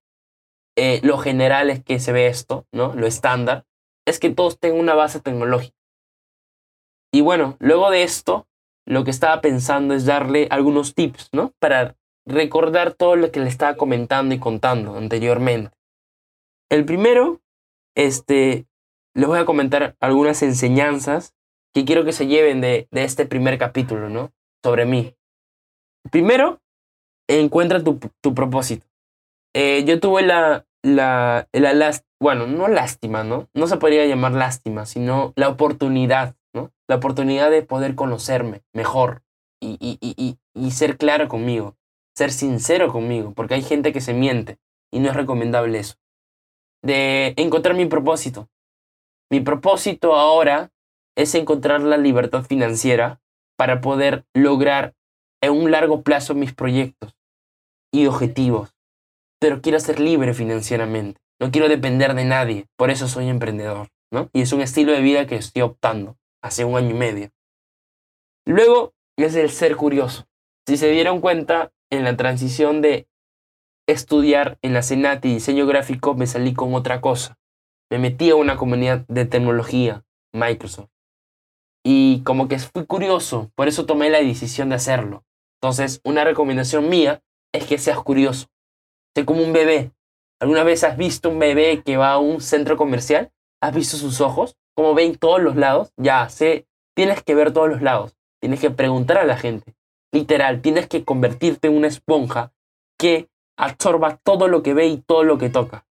eh, 0.77 1.01
lo 1.03 1.19
general 1.19 1.71
es 1.71 1.83
que 1.83 2.01
se 2.01 2.13
ve 2.13 2.27
esto, 2.27 2.67
¿no? 2.73 2.95
Lo 2.95 3.07
estándar, 3.07 3.65
es 4.07 4.19
que 4.19 4.31
todos 4.31 4.59
tengan 4.59 4.81
una 4.81 4.95
base 4.95 5.21
tecnológica. 5.21 5.77
Y 7.13 7.21
bueno, 7.21 7.57
luego 7.61 7.91
de 7.91 8.03
esto, 8.03 8.47
lo 8.87 9.05
que 9.05 9.11
estaba 9.11 9.41
pensando 9.41 9.95
es 9.95 10.05
darle 10.05 10.49
algunos 10.51 10.95
tips, 10.95 11.31
¿no? 11.33 11.53
Para 11.61 11.97
recordar 12.27 12.93
todo 12.93 13.17
lo 13.17 13.31
que 13.31 13.41
le 13.41 13.49
estaba 13.49 13.77
comentando 13.77 14.35
y 14.35 14.39
contando 14.39 14.97
anteriormente. 14.97 15.71
El 16.71 16.85
primero, 16.85 17.41
este, 17.95 18.67
les 19.15 19.29
voy 19.29 19.39
a 19.39 19.45
comentar 19.45 19.97
algunas 20.01 20.43
enseñanzas 20.43 21.35
que 21.73 21.85
quiero 21.85 22.05
que 22.05 22.13
se 22.13 22.27
lleven 22.27 22.61
de, 22.61 22.89
de 22.91 23.05
este 23.05 23.27
primer 23.27 23.59
capítulo, 23.59 24.09
¿no? 24.09 24.33
Sobre 24.63 24.85
mí. 24.85 25.15
Primero, 26.11 26.61
encuentra 27.29 27.83
tu, 27.83 27.99
tu 28.21 28.35
propósito. 28.35 28.87
Eh, 29.55 29.85
yo 29.85 30.01
tuve 30.01 30.23
la, 30.23 30.67
la, 30.83 31.49
la, 31.53 32.05
bueno, 32.21 32.47
no 32.47 32.69
lástima, 32.69 33.23
¿no? 33.23 33.49
No 33.55 33.67
se 33.67 33.77
podría 33.77 34.05
llamar 34.07 34.33
lástima, 34.33 34.85
sino 34.85 35.33
la 35.37 35.49
oportunidad, 35.49 36.37
¿no? 36.53 36.73
La 36.89 36.97
oportunidad 36.97 37.51
de 37.51 37.63
poder 37.63 37.95
conocerme 37.95 38.63
mejor 38.73 39.23
y, 39.63 39.79
y, 39.81 39.99
y, 40.01 40.39
y 40.55 40.71
ser 40.73 40.99
claro 40.99 41.29
conmigo, 41.29 41.77
ser 42.17 42.33
sincero 42.33 42.93
conmigo, 42.93 43.33
porque 43.33 43.55
hay 43.55 43.63
gente 43.63 43.93
que 43.93 44.01
se 44.01 44.13
miente 44.13 44.59
y 44.93 44.99
no 44.99 45.09
es 45.11 45.17
recomendable 45.17 45.79
eso. 45.79 45.95
De 46.83 47.35
encontrar 47.37 47.77
mi 47.77 47.87
propósito. 47.87 48.49
Mi 49.31 49.41
propósito 49.41 50.15
ahora 50.15 50.71
es 51.17 51.35
encontrar 51.35 51.81
la 51.81 51.97
libertad 51.97 52.43
financiera 52.43 53.21
para 53.57 53.81
poder 53.81 54.27
lograr 54.35 54.95
en 55.41 55.53
un 55.53 55.71
largo 55.71 56.03
plazo 56.03 56.35
mis 56.35 56.53
proyectos 56.53 57.17
y 57.93 58.07
objetivos 58.07 58.74
pero 59.45 59.61
quiero 59.61 59.79
ser 59.79 60.01
libre 60.01 60.33
financieramente. 60.33 61.21
No 61.39 61.51
quiero 61.51 61.69
depender 61.69 62.15
de 62.15 62.25
nadie, 62.25 62.65
por 62.79 62.91
eso 62.91 63.09
soy 63.09 63.29
emprendedor, 63.29 63.89
¿no? 64.11 64.31
Y 64.33 64.41
es 64.41 64.55
un 64.55 64.63
estilo 64.63 64.93
de 64.93 65.03
vida 65.03 65.27
que 65.27 65.37
estoy 65.37 65.61
optando 65.61 66.17
hace 66.43 66.65
un 66.65 66.79
año 66.79 66.89
y 66.89 66.95
medio. 66.95 67.31
Luego 68.47 68.95
es 69.19 69.37
el 69.37 69.51
ser 69.51 69.77
curioso. 69.77 70.25
Si 70.67 70.79
se 70.79 70.89
dieron 70.89 71.21
cuenta, 71.21 71.73
en 71.91 72.05
la 72.05 72.17
transición 72.17 72.81
de 72.81 73.07
estudiar 73.87 74.59
en 74.63 74.73
la 74.73 74.81
Senat 74.81 75.23
y 75.27 75.35
diseño 75.35 75.67
gráfico, 75.67 76.15
me 76.15 76.27
salí 76.27 76.55
con 76.55 76.75
otra 76.75 77.03
cosa. 77.03 77.37
Me 77.91 77.99
metí 77.99 78.31
a 78.31 78.37
una 78.37 78.57
comunidad 78.57 79.05
de 79.09 79.27
tecnología, 79.27 80.07
Microsoft. 80.33 80.89
Y 81.85 82.23
como 82.23 82.49
que 82.49 82.59
fui 82.61 82.87
curioso, 82.87 83.53
por 83.57 83.69
eso 83.69 83.85
tomé 83.85 84.09
la 84.09 84.23
decisión 84.23 84.71
de 84.71 84.77
hacerlo. 84.77 85.23
Entonces, 85.61 86.01
una 86.03 86.25
recomendación 86.25 86.89
mía 86.89 87.23
es 87.53 87.67
que 87.67 87.77
seas 87.77 87.99
curioso. 87.99 88.47
Sé 89.15 89.25
como 89.25 89.43
un 89.43 89.53
bebé. 89.53 89.93
¿Alguna 90.41 90.65
vez 90.65 90.85
has 90.85 90.97
visto 90.97 91.31
un 91.31 91.39
bebé 91.39 91.83
que 91.83 91.97
va 91.97 92.13
a 92.13 92.19
un 92.19 92.41
centro 92.41 92.77
comercial? 92.77 93.33
¿Has 93.63 93.75
visto 93.75 93.97
sus 93.97 94.21
ojos? 94.21 94.57
Como 94.77 94.95
ven 94.95 95.17
todos 95.17 95.41
los 95.41 95.57
lados? 95.57 95.93
Ya, 95.97 96.29
sé, 96.29 96.67
tienes 96.95 97.23
que 97.23 97.35
ver 97.35 97.53
todos 97.53 97.69
los 97.69 97.83
lados. 97.83 98.17
Tienes 98.41 98.61
que 98.61 98.71
preguntar 98.71 99.19
a 99.19 99.25
la 99.25 99.39
gente. 99.39 99.75
Literal, 100.13 100.61
tienes 100.63 100.89
que 100.89 101.05
convertirte 101.05 101.69
en 101.69 101.77
una 101.77 101.89
esponja 101.89 102.53
que 102.99 103.29
absorba 103.57 104.17
todo 104.23 104.49
lo 104.49 104.63
que 104.63 104.75
ve 104.75 104.87
y 104.87 104.99
todo 104.99 105.25
lo 105.25 105.39
que 105.39 105.49
toca. 105.49 105.87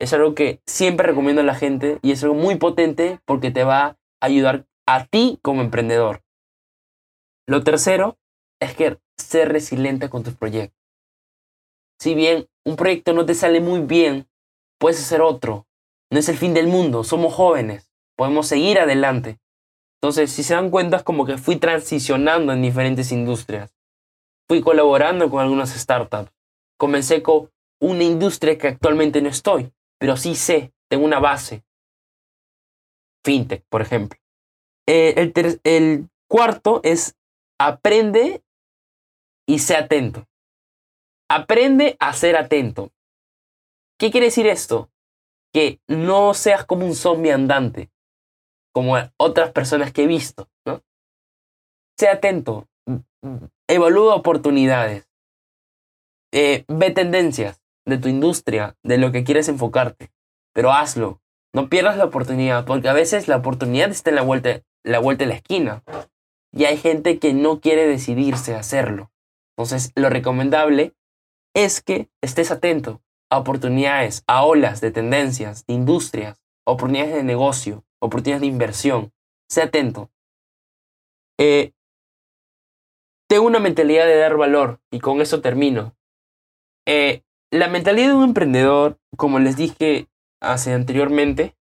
Es 0.00 0.12
algo 0.12 0.34
que 0.34 0.60
siempre 0.66 1.06
recomiendo 1.06 1.40
a 1.40 1.44
la 1.44 1.54
gente 1.54 1.98
y 2.02 2.12
es 2.12 2.22
algo 2.22 2.34
muy 2.34 2.56
potente 2.56 3.20
porque 3.24 3.50
te 3.50 3.64
va 3.64 3.84
a 3.84 3.96
ayudar 4.20 4.66
a 4.86 5.06
ti 5.06 5.38
como 5.42 5.62
emprendedor. 5.62 6.22
Lo 7.46 7.62
tercero 7.62 8.18
es 8.60 8.74
que 8.74 8.98
ser 9.16 9.52
resiliente 9.52 10.10
con 10.10 10.24
tus 10.24 10.34
proyectos. 10.34 10.78
Si 12.00 12.14
bien 12.14 12.48
un 12.64 12.76
proyecto 12.76 13.12
no 13.12 13.26
te 13.26 13.34
sale 13.34 13.60
muy 13.60 13.80
bien, 13.80 14.26
puedes 14.78 15.00
hacer 15.00 15.20
otro. 15.20 15.66
No 16.10 16.18
es 16.18 16.28
el 16.28 16.36
fin 16.36 16.54
del 16.54 16.66
mundo, 16.66 17.04
somos 17.04 17.34
jóvenes, 17.34 17.90
podemos 18.16 18.46
seguir 18.46 18.78
adelante. 18.78 19.38
Entonces, 20.00 20.30
si 20.30 20.42
se 20.42 20.54
dan 20.54 20.70
cuenta, 20.70 20.98
es 20.98 21.02
como 21.02 21.24
que 21.24 21.38
fui 21.38 21.56
transicionando 21.56 22.52
en 22.52 22.62
diferentes 22.62 23.10
industrias. 23.10 23.74
Fui 24.46 24.60
colaborando 24.60 25.30
con 25.30 25.40
algunas 25.40 25.70
startups. 25.70 26.30
Comencé 26.78 27.22
con 27.22 27.50
una 27.80 28.04
industria 28.04 28.58
que 28.58 28.68
actualmente 28.68 29.22
no 29.22 29.30
estoy, 29.30 29.72
pero 29.98 30.16
sí 30.16 30.34
sé, 30.34 30.72
tengo 30.90 31.04
una 31.04 31.20
base. 31.20 31.64
Fintech, 33.24 33.64
por 33.70 33.80
ejemplo. 33.80 34.18
Eh, 34.86 35.14
el, 35.16 35.60
el 35.64 36.08
cuarto 36.28 36.80
es 36.82 37.16
aprende 37.58 38.42
y 39.46 39.60
sé 39.60 39.76
atento. 39.76 40.26
Aprende 41.28 41.96
a 42.00 42.12
ser 42.12 42.36
atento. 42.36 42.92
¿Qué 43.98 44.10
quiere 44.10 44.26
decir 44.26 44.46
esto? 44.46 44.90
Que 45.52 45.80
no 45.88 46.34
seas 46.34 46.64
como 46.64 46.84
un 46.84 46.94
zombie 46.94 47.32
andante, 47.32 47.90
como 48.74 48.96
otras 49.16 49.52
personas 49.52 49.92
que 49.92 50.04
he 50.04 50.06
visto, 50.06 50.48
¿no? 50.66 50.82
Sé 51.98 52.08
atento, 52.08 52.68
evalúa 53.68 54.16
oportunidades, 54.16 55.08
eh, 56.32 56.64
ve 56.66 56.90
tendencias 56.90 57.62
de 57.86 57.98
tu 57.98 58.08
industria, 58.08 58.76
de 58.82 58.98
lo 58.98 59.12
que 59.12 59.22
quieres 59.22 59.48
enfocarte, 59.48 60.10
pero 60.52 60.72
hazlo. 60.72 61.20
No 61.54 61.68
pierdas 61.68 61.96
la 61.96 62.06
oportunidad, 62.06 62.64
porque 62.64 62.88
a 62.88 62.92
veces 62.92 63.28
la 63.28 63.36
oportunidad 63.36 63.90
está 63.90 64.10
en 64.10 64.16
la 64.16 64.22
vuelta, 64.22 64.62
la 64.82 64.98
vuelta 64.98 65.24
de 65.24 65.28
la 65.28 65.36
esquina. 65.36 65.84
Y 66.52 66.64
hay 66.64 66.76
gente 66.76 67.20
que 67.20 67.32
no 67.32 67.60
quiere 67.60 67.86
decidirse 67.86 68.54
a 68.56 68.58
hacerlo. 68.58 69.12
Entonces, 69.56 69.92
lo 69.94 70.10
recomendable 70.10 70.94
es 71.54 71.80
que 71.80 72.10
estés 72.20 72.50
atento 72.50 73.00
a 73.30 73.38
oportunidades, 73.38 74.24
a 74.26 74.44
olas 74.44 74.80
de 74.80 74.90
tendencias, 74.90 75.64
de 75.66 75.74
industrias, 75.74 76.42
oportunidades 76.66 77.14
de 77.14 77.22
negocio, 77.22 77.84
oportunidades 78.00 78.42
de 78.42 78.48
inversión. 78.48 79.12
Sé 79.48 79.62
atento. 79.62 80.10
Eh, 81.38 81.72
tengo 83.28 83.46
una 83.46 83.60
mentalidad 83.60 84.06
de 84.06 84.16
dar 84.16 84.36
valor 84.36 84.80
y 84.90 85.00
con 85.00 85.20
eso 85.20 85.40
termino. 85.40 85.96
Eh, 86.86 87.22
la 87.50 87.68
mentalidad 87.68 88.08
de 88.08 88.14
un 88.14 88.24
emprendedor, 88.24 88.98
como 89.16 89.38
les 89.38 89.56
dije 89.56 90.08
hace 90.40 90.72
anteriormente, 90.72 91.56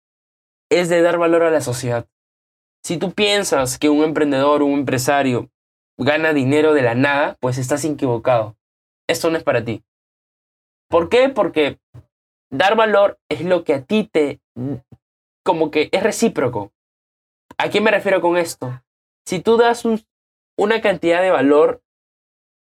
es 0.70 0.88
de 0.88 1.02
dar 1.02 1.18
valor 1.18 1.42
a 1.42 1.50
la 1.50 1.60
sociedad. 1.60 2.08
Si 2.84 2.96
tú 2.96 3.12
piensas 3.12 3.78
que 3.78 3.88
un 3.90 4.04
emprendedor 4.04 4.62
un 4.62 4.72
empresario 4.72 5.50
gana 5.98 6.32
dinero 6.32 6.72
de 6.72 6.82
la 6.82 6.94
nada, 6.94 7.36
pues 7.40 7.58
estás 7.58 7.84
equivocado 7.84 8.56
esto 9.10 9.30
no 9.30 9.36
es 9.36 9.44
para 9.44 9.64
ti. 9.64 9.82
¿Por 10.88 11.08
qué? 11.08 11.28
Porque 11.28 11.78
dar 12.50 12.76
valor 12.76 13.18
es 13.28 13.44
lo 13.44 13.64
que 13.64 13.74
a 13.74 13.84
ti 13.84 14.08
te, 14.10 14.40
como 15.44 15.70
que 15.70 15.88
es 15.92 16.02
recíproco. 16.02 16.72
¿A 17.58 17.70
qué 17.70 17.80
me 17.80 17.90
refiero 17.90 18.20
con 18.20 18.36
esto? 18.36 18.82
Si 19.26 19.40
tú 19.40 19.56
das 19.56 19.84
una 20.56 20.80
cantidad 20.80 21.22
de 21.22 21.30
valor, 21.30 21.82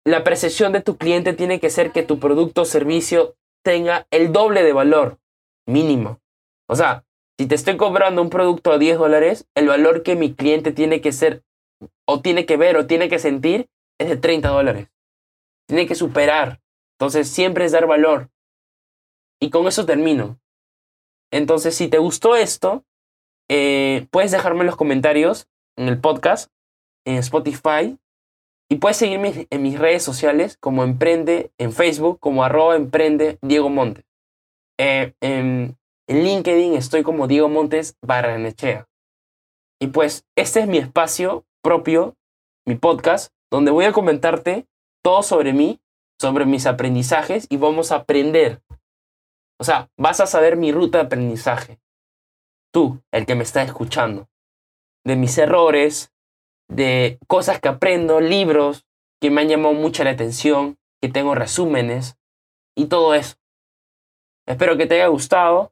la 0.05 0.23
percepción 0.23 0.73
de 0.73 0.82
tu 0.82 0.97
cliente 0.97 1.34
tiene 1.34 1.59
que 1.59 1.69
ser 1.69 1.91
que 1.91 2.03
tu 2.03 2.19
producto 2.19 2.63
o 2.63 2.65
servicio 2.65 3.36
tenga 3.63 4.07
el 4.11 4.32
doble 4.32 4.63
de 4.63 4.73
valor 4.73 5.19
mínimo. 5.67 6.19
O 6.67 6.75
sea, 6.75 7.05
Si 7.39 7.47
te 7.47 7.55
estoy 7.55 7.75
cobrando 7.75 8.21
un 8.21 8.29
producto 8.29 8.71
a 8.71 8.77
10 8.77 8.99
dólares, 8.99 9.47
el 9.55 9.67
valor 9.67 10.03
que 10.03 10.15
mi 10.15 10.36
cliente 10.36 10.71
tiene 10.71 11.01
que 11.01 11.11
ser, 11.11 11.41
o 12.05 12.21
tiene 12.21 12.45
que 12.45 12.55
ver, 12.55 12.77
o 12.77 12.86
tiene 12.86 13.09
que 13.09 13.17
sentir, 13.17 13.67
es 13.99 14.09
de 14.09 14.17
30 14.17 14.49
dólares. 14.49 14.91
Tiene 15.72 15.88
que 15.88 15.95
superar. 15.95 16.59
Entonces, 16.99 17.30
siempre 17.30 17.63
es 17.63 17.72
dar 17.72 17.88
valor. 17.88 18.30
Y 19.39 19.49
con 19.49 19.67
eso 19.67 19.86
termino. 19.86 20.38
Entonces, 21.32 21.76
si 21.76 21.88
te 21.88 21.97
gustó 21.97 22.36
esto, 22.36 22.84
eh, 23.49 24.05
puedes 24.11 24.32
dejarme 24.32 24.59
en 24.59 24.65
los 24.65 24.76
comentarios, 24.76 25.47
en 25.78 25.88
el 25.88 25.97
podcast, 25.97 26.51
en 27.07 27.15
Spotify, 27.15 27.97
y 28.69 28.80
puedes 28.80 28.97
seguirme 28.97 29.47
en 29.49 29.61
mis 29.61 29.80
redes 29.80 30.03
sociales 30.03 30.57
como 30.57 30.84
Emprende, 30.84 31.53
en 31.57 31.72
Facebook, 31.72 32.19
como 32.19 32.43
arroba 32.43 32.76
Emprende 32.76 33.39
Diego 33.41 33.69
Montes. 33.69 34.03
Eh, 34.78 35.13
en, 35.22 35.78
en, 36.09 36.24
LinkedIn 36.26 36.74
estoy 36.74 37.03
como 37.03 37.28
Diego 37.28 37.47
Montes 37.47 37.95
Barranechea. 38.01 38.89
Y 39.80 39.88
pues 39.88 40.26
este 40.36 40.59
es 40.59 40.67
mi 40.67 40.80
espacio 40.80 41.45
propio, 41.63 42.17
mi 42.67 42.76
podcast, 42.76 43.32
donde 43.49 43.72
voy 43.72 43.86
a 43.86 43.93
comentarte 43.93 44.67
todo 45.04 45.24
sobre 45.24 45.54
mí, 45.54 45.82
sobre 46.20 46.45
mis 46.45 46.66
aprendizajes 46.66 47.47
y 47.49 47.58
vamos 47.58 47.91
a 47.91 47.95
aprender 47.95 48.62
o 49.62 49.64
sea, 49.64 49.91
vas 49.95 50.20
a 50.20 50.26
saber 50.26 50.58
mi 50.58 50.72
ruta 50.72 50.97
de 50.97 51.04
aprendizaje. 51.04 51.80
Tú, 52.74 52.99
el 53.12 53.28
que 53.28 53.36
me 53.36 53.43
está 53.43 53.62
escuchando. 53.62 54.28
De 55.06 55.16
mis 55.16 55.38
errores, 55.38 56.12
de 56.68 57.20
cosas 57.28 57.60
que 57.60 57.68
aprendo, 57.68 58.22
libros 58.22 58.88
que 59.22 59.30
me 59.30 59.41
han 59.41 59.49
llamado 59.49 59.76
mucho 59.76 60.04
la 60.04 60.10
atención, 60.10 60.80
que 60.99 61.10
tengo 61.10 61.36
resúmenes 61.36 62.18
y 62.76 62.88
todo 62.88 63.14
eso. 63.14 63.36
Espero 64.47 64.78
que 64.78 64.88
te 64.88 64.95
haya 64.95 65.08
gustado. 65.10 65.72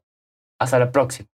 Hasta 0.60 0.78
la 0.78 0.92
próxima. 0.92 1.28